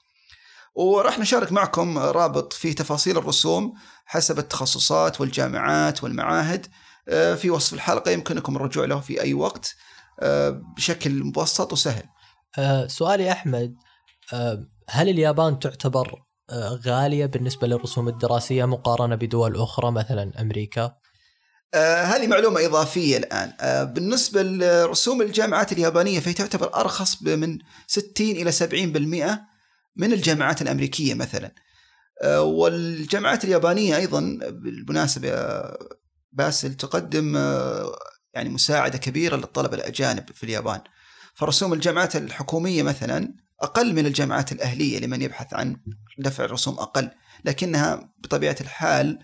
وراح 0.74 1.18
نشارك 1.18 1.52
معكم 1.52 1.98
رابط 1.98 2.52
فيه 2.52 2.74
تفاصيل 2.74 3.18
الرسوم 3.18 3.74
حسب 4.06 4.38
التخصصات 4.38 5.20
والجامعات 5.20 6.04
والمعاهد 6.04 6.66
آه، 7.08 7.34
في 7.34 7.50
وصف 7.50 7.74
الحلقة 7.74 8.10
يمكنكم 8.10 8.56
الرجوع 8.56 8.84
له 8.84 9.00
في 9.00 9.20
أي 9.20 9.34
وقت 9.34 9.76
بشكل 10.76 11.24
مبسط 11.24 11.72
وسهل. 11.72 12.04
سؤالي 12.86 13.32
أحمد 13.32 13.74
هل 14.88 15.08
اليابان 15.08 15.58
تعتبر 15.58 16.25
آه، 16.50 16.80
غالية 16.86 17.26
بالنسبة 17.26 17.66
للرسوم 17.66 18.08
الدراسية 18.08 18.64
مقارنة 18.64 19.14
بدول 19.14 19.56
أخرى 19.56 19.90
مثلا 19.90 20.40
أمريكا؟ 20.40 20.96
آه 21.74 22.02
هذه 22.02 22.26
معلومة 22.26 22.66
إضافية 22.66 23.16
الآن. 23.16 23.52
آه 23.60 23.84
بالنسبة 23.84 24.42
لرسوم 24.42 25.22
الجامعات 25.22 25.72
اليابانية 25.72 26.20
فهي 26.20 26.32
تعتبر 26.32 26.74
أرخص 26.74 27.22
من 27.22 27.58
60 27.86 28.30
إلى 28.30 28.52
70% 28.52 29.40
من 29.96 30.12
الجامعات 30.12 30.62
الأمريكية 30.62 31.14
مثلا. 31.14 31.54
والجامعات 32.38 33.44
اليابانية 33.44 33.96
أيضا 33.96 34.38
بالمناسبة 34.42 35.30
باسل 36.32 36.74
تقدم 36.74 37.36
يعني 38.34 38.48
مساعدة 38.48 38.98
كبيرة 38.98 39.36
للطلبة 39.36 39.76
الأجانب 39.76 40.32
في 40.32 40.44
اليابان. 40.44 40.80
فرسوم 41.34 41.72
الجامعات 41.72 42.16
الحكومية 42.16 42.82
مثلا 42.82 43.34
أقل 43.60 43.94
من 43.94 44.06
الجامعات 44.06 44.52
الأهلية 44.52 44.98
لمن 44.98 45.22
يبحث 45.22 45.54
عن 45.54 45.76
دفع 46.18 46.44
الرسوم 46.44 46.78
أقل 46.78 47.10
لكنها 47.44 48.12
بطبيعة 48.18 48.56
الحال 48.60 49.18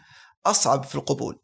أصعب 0.47 0.85
في 0.85 0.95
القبول. 0.95 1.39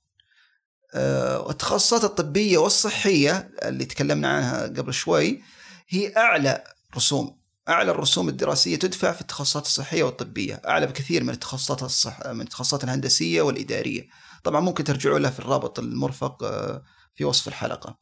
آه، 0.94 1.50
التخصصات 1.50 2.04
الطبية 2.04 2.58
والصحية 2.58 3.50
اللي 3.62 3.84
تكلمنا 3.84 4.28
عنها 4.28 4.62
قبل 4.62 4.94
شوي 4.94 5.42
هي 5.88 6.16
أعلى 6.16 6.64
رسوم 6.96 7.38
أعلى 7.68 7.90
الرسوم 7.90 8.28
الدراسية 8.28 8.76
تدفع 8.76 9.12
في 9.12 9.20
التخصصات 9.20 9.64
الصحية 9.64 10.02
والطبية 10.02 10.62
أعلى 10.68 10.86
بكثير 10.86 11.24
من 11.24 11.30
التخصصات 11.30 11.82
الصح 11.82 12.26
من 12.26 12.40
التخصصات 12.40 12.84
الهندسية 12.84 13.42
والإدارية. 13.42 14.08
طبعا 14.44 14.60
ممكن 14.60 14.84
ترجعوا 14.84 15.18
له 15.18 15.30
في 15.30 15.38
الرابط 15.38 15.78
المرفق 15.78 16.44
آه، 16.44 16.82
في 17.14 17.24
وصف 17.24 17.48
الحلقة. 17.48 17.98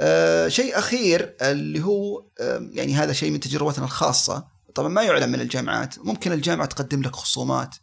آه 0.00 0.48
شيء 0.48 0.78
أخير 0.78 1.36
اللي 1.42 1.84
هو 1.84 2.26
آه 2.40 2.70
يعني 2.72 2.94
هذا 2.94 3.12
شيء 3.12 3.30
من 3.30 3.40
تجربتنا 3.40 3.84
الخاصة. 3.84 4.46
طبعا 4.74 4.88
ما 4.88 5.02
يعلم 5.02 5.32
من 5.32 5.40
الجامعات. 5.40 5.98
ممكن 5.98 6.32
الجامعة 6.32 6.66
تقدم 6.66 7.02
لك 7.02 7.16
خصومات 7.16 7.74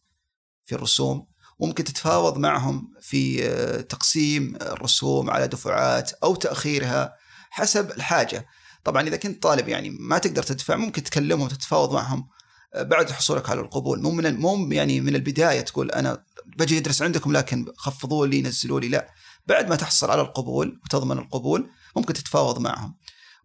في 0.63 0.75
الرسوم. 0.75 1.27
ممكن 1.59 1.83
تتفاوض 1.83 2.37
معهم 2.37 2.93
في 3.01 3.47
آه 3.47 3.81
تقسيم 3.81 4.55
الرسوم 4.61 5.29
على 5.29 5.47
دفعات 5.47 6.11
أو 6.11 6.35
تأخيرها 6.35 7.13
حسب 7.49 7.91
الحاجة. 7.91 8.45
طبعا 8.83 9.07
إذا 9.07 9.17
كنت 9.17 9.43
طالب 9.43 9.67
يعني 9.67 9.89
ما 9.89 10.17
تقدر 10.17 10.43
تدفع 10.43 10.75
ممكن 10.75 11.03
تكلمهم 11.03 11.41
وتتفاوض 11.45 11.93
معهم 11.93 12.27
بعد 12.75 13.11
حصولك 13.11 13.49
على 13.49 13.61
القبول. 13.61 14.01
مو 14.01 14.11
من 14.11 14.35
مو 14.39 14.71
يعني 14.71 15.01
من 15.01 15.15
البداية 15.15 15.61
تقول 15.61 15.91
أنا 15.91 16.23
بجي 16.57 16.77
أدرس 16.77 17.01
عندكم 17.01 17.31
لكن 17.31 17.65
خفضوا 17.77 18.27
لي 18.27 18.41
نزلوا 18.41 18.79
لي 18.79 18.87
لا. 18.87 19.07
بعد 19.47 19.69
ما 19.69 19.75
تحصل 19.75 20.11
على 20.11 20.21
القبول 20.21 20.81
وتضمن 20.85 21.17
القبول 21.17 21.69
ممكن 21.95 22.13
تتفاوض 22.13 22.59
معهم 22.59 22.97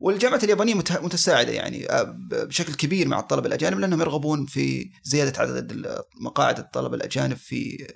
والجامعات 0.02 0.44
اليابانية 0.44 0.74
متساعدة 0.74 1.52
يعني 1.52 1.90
آه، 1.90 2.16
بشكل 2.30 2.74
كبير 2.74 3.08
مع 3.08 3.20
الطلبة 3.20 3.46
الأجانب 3.46 3.78
لأنهم 3.78 4.00
يرغبون 4.00 4.46
في 4.46 4.90
زيادة 5.02 5.40
عدد 5.40 5.86
مقاعد 6.20 6.58
الطلبة 6.58 6.96
الأجانب 6.96 7.36
في 7.36 7.86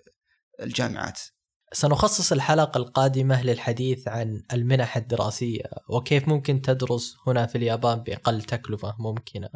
الجامعات. 0.62 1.20
سنخصص 1.72 2.32
الحلقة 2.32 2.78
القادمة 2.78 3.42
للحديث 3.42 4.08
عن 4.08 4.42
المنح 4.52 4.96
الدراسية 4.96 5.64
وكيف 5.88 6.28
ممكن 6.28 6.62
تدرس 6.62 7.16
هنا 7.26 7.46
في 7.46 7.58
اليابان 7.58 7.98
بأقل 7.98 8.42
تكلفة 8.42 8.94
ممكنة. 8.98 9.48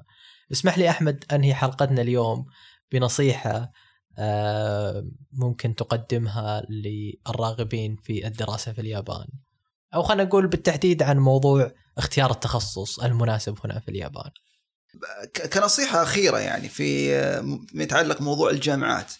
اسمح 0.52 0.78
لي 0.78 0.90
أحمد 0.90 1.24
أنهي 1.32 1.54
حلقتنا 1.54 2.02
اليوم 2.02 2.46
بنصيحة 2.92 3.72
آه، 4.18 5.04
ممكن 5.32 5.74
تقدمها 5.74 6.62
للراغبين 6.70 7.96
في 8.02 8.26
الدراسة 8.26 8.72
في 8.72 8.80
اليابان. 8.80 9.26
أو 9.94 10.02
خلينا 10.02 10.24
نقول 10.24 10.46
بالتحديد 10.46 11.02
عن 11.02 11.18
موضوع 11.18 11.72
اختيار 11.98 12.30
التخصص 12.30 13.00
المناسب 13.00 13.58
هنا 13.64 13.80
في 13.80 13.88
اليابان. 13.88 14.30
كنصيحة 15.52 16.02
أخيرة 16.02 16.38
يعني 16.38 16.68
في 16.68 17.10
يتعلق 17.74 18.20
موضوع 18.20 18.50
الجامعات 18.50 19.12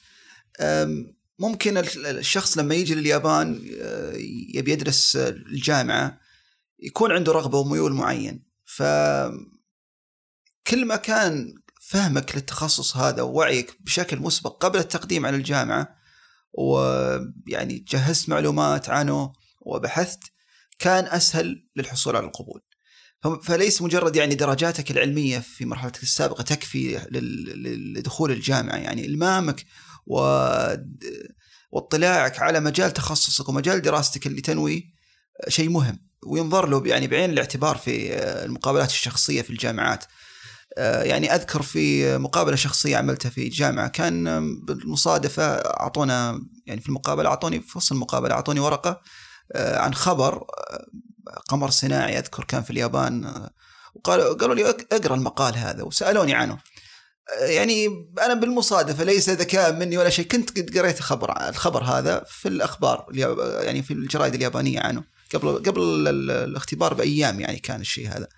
ممكن 1.38 1.78
الشخص 1.96 2.58
لما 2.58 2.74
يجي 2.74 2.94
لليابان 2.94 3.68
آه، 3.82 4.12
يبي 4.54 4.72
يدرس 4.72 5.16
الجامعة 5.16 6.20
يكون 6.78 7.12
عنده 7.12 7.32
رغبة 7.32 7.58
وميول 7.58 7.92
معين 7.92 8.44
ف 8.64 8.82
كل 10.66 10.84
ما 10.84 10.96
كان 10.96 11.54
فهمك 11.80 12.34
للتخصص 12.34 12.96
هذا 12.96 13.22
ووعيك 13.22 13.76
بشكل 13.80 14.18
مسبق 14.18 14.64
قبل 14.64 14.78
التقديم 14.78 15.26
على 15.26 15.36
الجامعة 15.36 15.96
ويعني 16.52 17.84
جهزت 17.88 18.28
معلومات 18.28 18.90
عنه 18.90 19.32
وبحثت 19.60 20.20
كان 20.80 21.04
أسهل 21.04 21.66
للحصول 21.76 22.16
على 22.16 22.26
القبول. 22.26 22.60
فليس 23.42 23.82
مجرد 23.82 24.16
يعني 24.16 24.34
درجاتك 24.34 24.90
العلمية 24.90 25.38
في 25.38 25.64
مرحلتك 25.64 26.02
السابقة 26.02 26.42
تكفي 26.42 27.06
لدخول 27.96 28.30
الجامعة 28.30 28.76
يعني 28.76 29.06
إلمامك 29.06 29.64
و 30.06 30.16
واطلاعك 31.72 32.38
على 32.38 32.60
مجال 32.60 32.92
تخصصك 32.92 33.48
ومجال 33.48 33.82
دراستك 33.82 34.26
اللي 34.26 34.40
تنوي 34.40 34.94
شيء 35.48 35.70
مهم. 35.70 35.98
وينظر 36.26 36.68
له 36.68 36.82
يعني 36.86 37.06
بعين 37.06 37.30
الاعتبار 37.30 37.76
في 37.76 38.14
المقابلات 38.44 38.88
الشخصية 38.88 39.42
في 39.42 39.50
الجامعات. 39.50 40.04
يعني 40.78 41.34
أذكر 41.34 41.62
في 41.62 42.18
مقابلة 42.18 42.56
شخصية 42.56 42.96
عملتها 42.96 43.30
في 43.30 43.48
جامعه 43.48 43.88
كان 43.88 44.24
بالمصادفة 44.64 45.44
أعطونا 45.54 46.40
يعني 46.66 46.80
في 46.80 46.88
المقابلة 46.88 47.28
أعطوني 47.28 47.60
في 47.60 47.78
وسط 47.78 47.92
المقابلة 47.92 48.34
أعطوني 48.34 48.60
ورقة 48.60 48.90
آه، 48.90 49.00
عن 49.54 49.94
خبر 49.94 50.34
آه، 50.34 50.86
قمر 51.48 51.70
صناعي 51.70 52.18
أذكر 52.18 52.44
كان 52.44 52.62
في 52.62 52.70
اليابان 52.70 53.24
آه، 53.24 53.50
وقالوا 53.94 54.34
قالوا 54.34 54.54
لي 54.54 54.70
أقرأ 54.92 55.14
المقال 55.14 55.56
هذا 55.56 55.82
وسألوني 55.82 56.34
عنه. 56.34 56.58
يعني 57.40 57.88
أنا 58.22 58.34
بالمصادفة 58.34 59.04
ليس 59.04 59.28
ذكاء 59.28 59.72
مني 59.72 59.98
ولا 59.98 60.10
شيء 60.10 60.26
كنت 60.26 60.58
قد 60.58 60.78
قريت 60.78 61.00
خبر 61.00 61.48
الخبر 61.48 61.84
هذا 61.84 62.24
في 62.28 62.48
الأخبار 62.48 63.06
يعني 63.62 63.82
في 63.82 63.92
الجرائد 63.92 64.34
اليابانية 64.34 64.80
عنه 64.80 65.04
قبل 65.34 65.62
قبل 65.62 66.08
الاختبار 66.08 66.94
بأيام 66.94 67.40
يعني 67.40 67.58
كان 67.58 67.80
الشيء 67.80 68.08
هذا. 68.08 68.28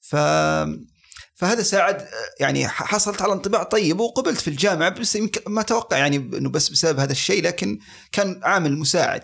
ف 0.00 0.16
فهذا 1.34 1.62
ساعد 1.62 2.08
يعني 2.40 2.68
حصلت 2.68 3.22
على 3.22 3.32
انطباع 3.32 3.62
طيب 3.62 4.00
وقبلت 4.00 4.40
في 4.40 4.48
الجامعة 4.48 4.88
بس 4.88 5.18
ما 5.46 5.60
أتوقع 5.60 5.96
يعني 5.96 6.16
إنه 6.16 6.50
بس 6.50 6.68
بسبب 6.68 6.98
هذا 6.98 7.12
الشيء 7.12 7.42
لكن 7.42 7.78
كان 8.12 8.40
عامل 8.42 8.78
مساعد. 8.78 9.22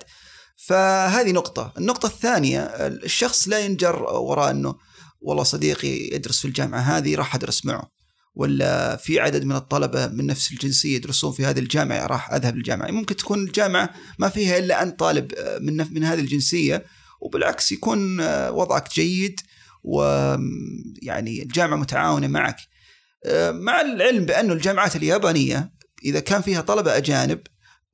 فهذه 0.67 1.33
نقطة. 1.33 1.73
النقطة 1.79 2.07
الثانية 2.07 2.61
الشخص 2.87 3.49
لا 3.49 3.59
ينجر 3.59 4.03
وراء 4.03 4.51
أنه 4.51 4.75
والله 5.21 5.43
صديقي 5.43 6.15
يدرس 6.15 6.41
في 6.41 6.45
الجامعة 6.45 6.81
هذه 6.81 7.15
راح 7.15 7.35
أدرس 7.35 7.67
معه. 7.67 7.91
ولا 8.35 8.97
في 8.97 9.21
عدد 9.21 9.45
من 9.45 9.57
الطلبة 9.57 10.07
من 10.07 10.27
نفس 10.27 10.53
الجنسية 10.53 10.97
يدرسون 10.97 11.33
في 11.33 11.47
هذه 11.47 11.59
الجامعة 11.59 12.07
راح 12.07 12.33
أذهب 12.33 12.57
للجامعة. 12.57 12.91
ممكن 12.91 13.17
تكون 13.17 13.39
الجامعة 13.39 13.91
ما 14.19 14.29
فيها 14.29 14.59
إلا 14.59 14.83
أنت 14.83 14.99
طالب 14.99 15.33
من, 15.61 15.77
من 15.77 16.05
هذه 16.05 16.21
الجنسية. 16.21 16.85
وبالعكس 17.21 17.73
يكون 17.73 18.21
وضعك 18.49 18.95
جيد 18.95 19.41
ويعني 19.85 21.43
الجامعة 21.43 21.77
متعاونة 21.77 22.27
معك. 22.27 22.57
مع 23.51 23.81
العلم 23.81 24.25
بأن 24.25 24.51
الجامعات 24.51 24.97
اليابانية 24.97 25.73
إذا 26.05 26.21
كان 26.21 26.43
فيها 26.43 26.61
طلبة 26.61 26.97
أجانب 26.97 27.41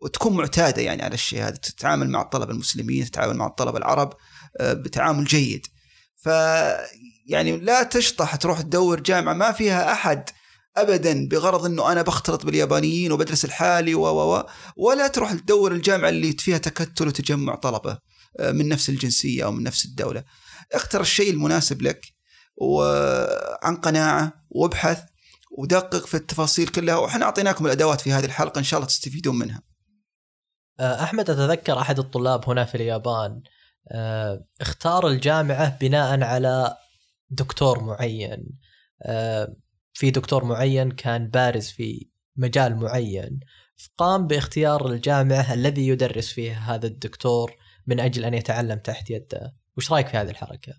وتكون 0.01 0.37
معتادة 0.37 0.83
يعني 0.83 1.03
على 1.03 1.15
الشيء 1.15 1.43
هذا 1.43 1.57
تتعامل 1.57 2.11
مع 2.11 2.23
الطلبة 2.23 2.53
المسلمين 2.53 3.05
تتعامل 3.05 3.37
مع 3.37 3.47
الطلبة 3.47 3.79
العرب 3.79 4.13
آه، 4.61 4.73
بتعامل 4.73 5.25
جيد 5.25 5.67
ف 6.17 6.29
يعني 7.27 7.57
لا 7.57 7.83
تشطح 7.83 8.37
تروح 8.37 8.61
تدور 8.61 9.01
جامعة 9.01 9.33
ما 9.33 9.53
فيها 9.53 9.93
أحد 9.93 10.31
ابدا 10.77 11.29
بغرض 11.29 11.65
إنه 11.65 11.93
أنا 11.93 12.03
بختلط 12.03 12.47
باليابانيين 12.47 13.13
وبدرس 13.13 13.45
الحالي 13.45 13.95
و 13.95 14.07
و 14.07 14.47
ولا 14.77 15.09
تروح 15.09 15.33
تدور 15.33 15.73
الجامعة 15.73 16.09
اللي 16.09 16.33
فيها 16.33 16.59
تكتل 16.59 17.09
وتجمع 17.09 17.55
طلبة 17.55 17.99
آه، 18.41 18.53
من 18.53 18.69
نفس 18.69 18.89
الجنسية 18.89 19.45
أو 19.45 19.53
من 19.53 19.63
نفس 19.63 19.85
الدولة. 19.85 20.25
اختر 20.73 21.01
الشيء 21.01 21.31
المناسب 21.31 21.83
لك 21.83 22.07
وعن 22.57 23.77
قناعة 23.77 24.33
وابحث 24.51 25.03
ودقق 25.59 26.07
في 26.07 26.15
التفاصيل 26.17 26.69
كلها 26.69 26.97
وإحنا 26.97 27.25
أعطيناكم 27.25 27.67
الأدوات 27.67 28.01
في 28.01 28.13
هذه 28.13 28.25
الحلقة 28.25 28.59
إن 28.59 28.65
شاء 28.65 28.79
الله 28.79 28.89
تستفيدون 28.89 29.39
منها. 29.39 29.63
آه، 30.81 31.03
أحمد 31.03 31.31
أتذكر 31.31 31.79
أحد 31.79 31.99
الطلاب 31.99 32.49
هنا 32.49 32.65
في 32.65 32.75
اليابان 32.75 33.43
آه، 33.89 34.45
اختار 34.61 35.09
الجامعة 35.09 35.79
بناء 35.79 36.23
على 36.23 36.77
دكتور 37.31 37.85
معين. 37.85 38.47
في 39.95 40.11
دكتور 40.11 40.45
معين 40.45 40.91
كان 40.91 41.29
بارز 41.29 41.67
في 41.67 42.09
مجال 42.37 42.77
معين. 42.77 43.41
قام 43.99 44.27
باختيار 44.27 44.91
الجامعة 44.91 45.55
الذي 45.55 45.89
يدرس 45.89 46.33
فيها 46.33 46.75
هذا 46.75 46.87
الدكتور 46.87 47.53
من 47.87 48.01
أجل 48.01 48.25
أن 48.25 48.35
يتعلم 48.35 48.79
تحت 48.79 49.11
يده. 49.11 49.55
وش 49.77 49.93
رأيك 49.93 50.09
في 50.09 50.17
هذه 50.17 50.31
الحركة؟ 50.31 50.73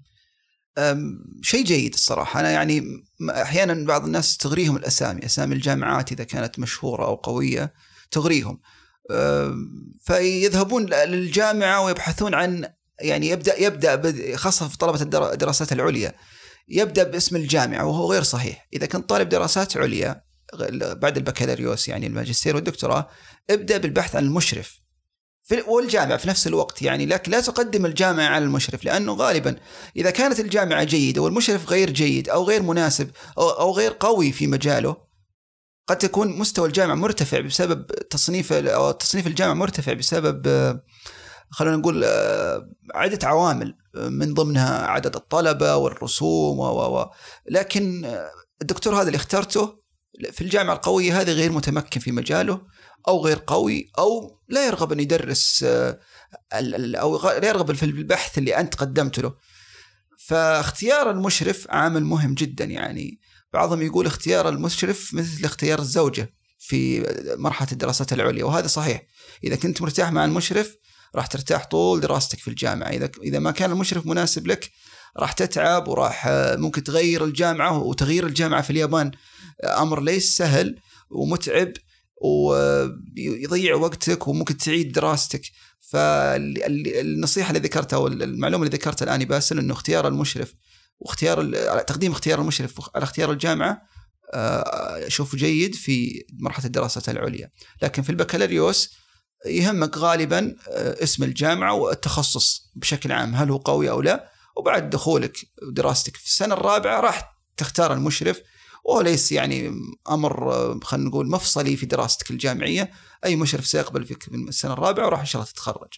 شيء 1.41 1.63
جيد 1.63 1.93
الصراحة. 1.93 2.39
أنا 2.39 2.51
يعني 2.51 2.81
أحيانا 3.29 3.87
بعض 3.87 4.05
الناس 4.05 4.37
تغريهم 4.37 4.77
الأسامي 4.77 5.25
أسامي 5.25 5.55
الجامعات 5.55 6.11
إذا 6.11 6.23
كانت 6.23 6.59
مشهورة 6.59 7.05
أو 7.05 7.15
قوية 7.15 7.73
تغريهم. 8.11 8.59
فيذهبون 10.03 10.85
للجامعة 10.85 11.85
ويبحثون 11.85 12.33
عن 12.33 12.69
يعني 12.99 13.29
يبدأ 13.29 13.61
يبدأ 13.61 14.35
خاصة 14.37 14.67
في 14.67 14.77
طلبة 14.77 15.01
الدراسات 15.01 15.71
العليا. 15.71 16.13
يبدأ 16.69 17.03
باسم 17.03 17.35
الجامعة 17.35 17.85
وهو 17.85 18.11
غير 18.11 18.23
صحيح. 18.23 18.67
إذا 18.73 18.85
كنت 18.85 19.09
طالب 19.09 19.29
دراسات 19.29 19.77
عليا 19.77 20.21
بعد 20.73 21.17
البكالوريوس 21.17 21.87
يعني 21.87 22.07
الماجستير 22.07 22.55
والدكتوراه 22.55 23.09
ابدأ 23.49 23.77
بالبحث 23.77 24.15
عن 24.15 24.23
المشرف. 24.23 24.79
والجامعة 25.67 26.17
في 26.17 26.27
نفس 26.27 26.47
الوقت 26.47 26.81
يعني 26.81 27.05
لكن 27.05 27.31
لا 27.31 27.41
تقدم 27.41 27.85
الجامعة 27.85 28.25
على 28.25 28.45
المشرف 28.45 28.83
لأنه 28.83 29.13
غالبا 29.13 29.55
إذا 29.95 30.09
كانت 30.11 30.39
الجامعة 30.39 30.83
جيدة 30.83 31.21
والمشرف 31.21 31.69
غير 31.69 31.89
جيد 31.89 32.29
أو 32.29 32.43
غير 32.43 32.63
مناسب 32.63 33.09
أو 33.37 33.71
غير 33.71 33.95
قوي 33.99 34.31
في 34.31 34.47
مجاله 34.47 35.06
قد 35.87 35.97
تكون 35.97 36.39
مستوى 36.39 36.67
الجامعة 36.67 36.95
مرتفع 36.95 37.39
بسبب 37.39 37.85
تصنيف 37.85 38.53
أو 38.53 38.91
تصنيف 38.91 39.27
الجامعة 39.27 39.53
مرتفع 39.53 39.93
بسبب 39.93 40.47
خلينا 41.49 41.75
نقول 41.75 42.03
آه، 42.03 42.69
عدة 42.95 43.27
عوامل 43.27 43.77
آه، 43.95 44.09
من 44.09 44.33
ضمنها 44.33 44.87
عدد 44.87 45.15
الطلبة 45.15 45.75
والرسوم 45.75 46.59
و 46.59 47.09
لكن 47.49 48.05
آه، 48.05 48.31
الدكتور 48.61 48.95
هذا 48.95 49.07
اللي 49.07 49.15
اخترته 49.15 49.79
في 50.31 50.41
الجامعة 50.41 50.73
القوية 50.73 51.21
هذه 51.21 51.31
غير 51.31 51.51
متمكن 51.51 51.99
في 51.99 52.11
مجاله 52.11 52.61
أو 53.07 53.25
غير 53.25 53.43
قوي 53.47 53.91
أو 53.97 54.39
لا 54.47 54.67
يرغب 54.67 54.91
أن 54.91 54.99
يدرس 54.99 55.65
أو 56.53 57.29
لا 57.29 57.47
يرغب 57.47 57.75
في 57.75 57.83
البحث 57.83 58.37
اللي 58.37 58.57
أنت 58.57 58.75
قدمت 58.75 59.19
له. 59.19 59.35
فاختيار 60.27 61.11
المشرف 61.11 61.67
عامل 61.69 62.03
مهم 62.03 62.33
جدا 62.33 62.65
يعني. 62.65 63.19
بعضهم 63.57 63.81
يقول 63.81 64.05
اختيار 64.05 64.49
المشرف 64.49 65.13
مثل 65.13 65.45
اختيار 65.45 65.79
الزوجة 65.79 66.33
في 66.59 67.05
مرحلة 67.37 67.67
الدراسات 67.71 68.13
العليا 68.13 68.43
وهذا 68.45 68.67
صحيح. 68.67 69.01
إذا 69.43 69.55
كنت 69.55 69.81
مرتاح 69.81 70.11
مع 70.11 70.25
المشرف 70.25 70.75
راح 71.15 71.27
ترتاح 71.27 71.65
طول 71.65 71.99
دراستك 71.99 72.39
في 72.39 72.47
الجامعة 72.47 72.89
إذا 72.89 73.09
إذا 73.23 73.39
ما 73.39 73.51
كان 73.51 73.71
المشرف 73.71 74.05
مناسب 74.05 74.47
لك 74.47 74.71
راح 75.17 75.31
تتعب 75.31 75.87
وراح 75.87 76.27
ممكن 76.57 76.83
تغير 76.83 77.23
الجامعة 77.25 77.77
وتغيير 77.77 78.25
الجامعة 78.25 78.61
في 78.61 78.69
اليابان 78.69 79.11
أمر 79.63 80.01
ليس 80.01 80.37
سهل 80.37 80.75
ومتعب 81.09 81.71
ويضيع 82.21 83.75
وقتك 83.75 84.27
وممكن 84.27 84.57
تعيد 84.57 84.91
دراستك. 84.91 85.41
فالنصيحه 85.91 87.49
اللي 87.49 87.59
ذكرتها 87.59 87.97
والمعلومة 87.97 88.65
اللي 88.65 88.77
ذكرتها 88.77 89.05
الآن 89.05 89.25
باسل 89.25 89.59
إنه 89.59 89.73
اختيار 89.73 90.07
المشرف 90.07 90.53
واختيار 90.99 91.51
تقديم 91.81 92.11
اختيار 92.11 92.41
المشرف 92.41 92.89
على 92.95 93.03
اختيار 93.03 93.31
الجامعة 93.31 93.81
آه، 94.33 95.07
أشوفه 95.07 95.37
جيد 95.37 95.75
في 95.75 96.25
مرحلة 96.39 96.65
الدراسات 96.65 97.09
العليا 97.09 97.51
لكن 97.81 98.01
في 98.01 98.09
البكالوريوس 98.09 98.93
يهمك 99.45 99.97
غالبا 99.97 100.55
آه، 100.69 101.03
اسم 101.03 101.23
الجامعة 101.23 101.73
والتخصص 101.73 102.71
بشكل 102.75 103.11
عام 103.11 103.35
هل 103.35 103.51
هو 103.51 103.57
قوي 103.57 103.89
أو 103.89 104.01
لا 104.01 104.31
وبعد 104.57 104.89
دخولك 104.89 105.37
ودراستك 105.67 106.17
في 106.17 106.25
السنة 106.25 106.53
الرابعة 106.53 106.99
راح 106.99 107.37
تختار 107.57 107.93
المشرف 107.93 108.41
وهو 108.85 109.01
ليس 109.01 109.31
يعني 109.31 109.71
أمر 110.09 110.53
آه، 110.53 110.79
خلينا 110.83 111.09
نقول 111.09 111.29
مفصلي 111.29 111.75
في 111.75 111.85
دراستك 111.85 112.31
الجامعية 112.31 112.91
أي 113.25 113.35
مشرف 113.35 113.67
سيقبل 113.67 114.05
فيك 114.05 114.23
في 114.23 114.35
السنة 114.35 114.73
الرابعة 114.73 115.05
وراح 115.05 115.19
إن 115.19 115.25
شاء 115.25 115.41
الله 115.41 115.51
تتخرج. 115.51 115.93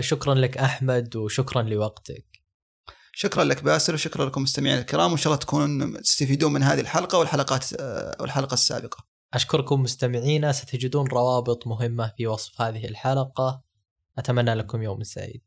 شكرا 0.00 0.34
لك 0.34 0.58
أحمد 0.58 1.16
وشكرا 1.16 1.62
لوقتك. 1.62 2.39
شكرا 3.12 3.44
لك 3.44 3.62
باسل 3.62 3.94
وشكرا 3.94 4.26
لكم 4.26 4.42
مستمعينا 4.42 4.80
الكرام 4.80 5.10
وإن 5.10 5.18
شاء 5.18 5.32
الله 5.32 5.42
تكونون 5.42 6.02
تستفيدون 6.02 6.52
من 6.52 6.62
هذه 6.62 6.80
الحلقة 6.80 7.18
والحلقات 7.18 7.72
والحلقة 8.20 8.54
السابقة. 8.54 9.04
أشكركم 9.34 9.82
مستمعينا 9.82 10.52
ستجدون 10.52 11.06
روابط 11.06 11.66
مهمة 11.66 12.12
في 12.16 12.26
وصف 12.26 12.60
هذه 12.60 12.84
الحلقة 12.84 13.62
أتمنى 14.18 14.54
لكم 14.54 14.82
يوم 14.82 15.02
سعيد 15.02 15.42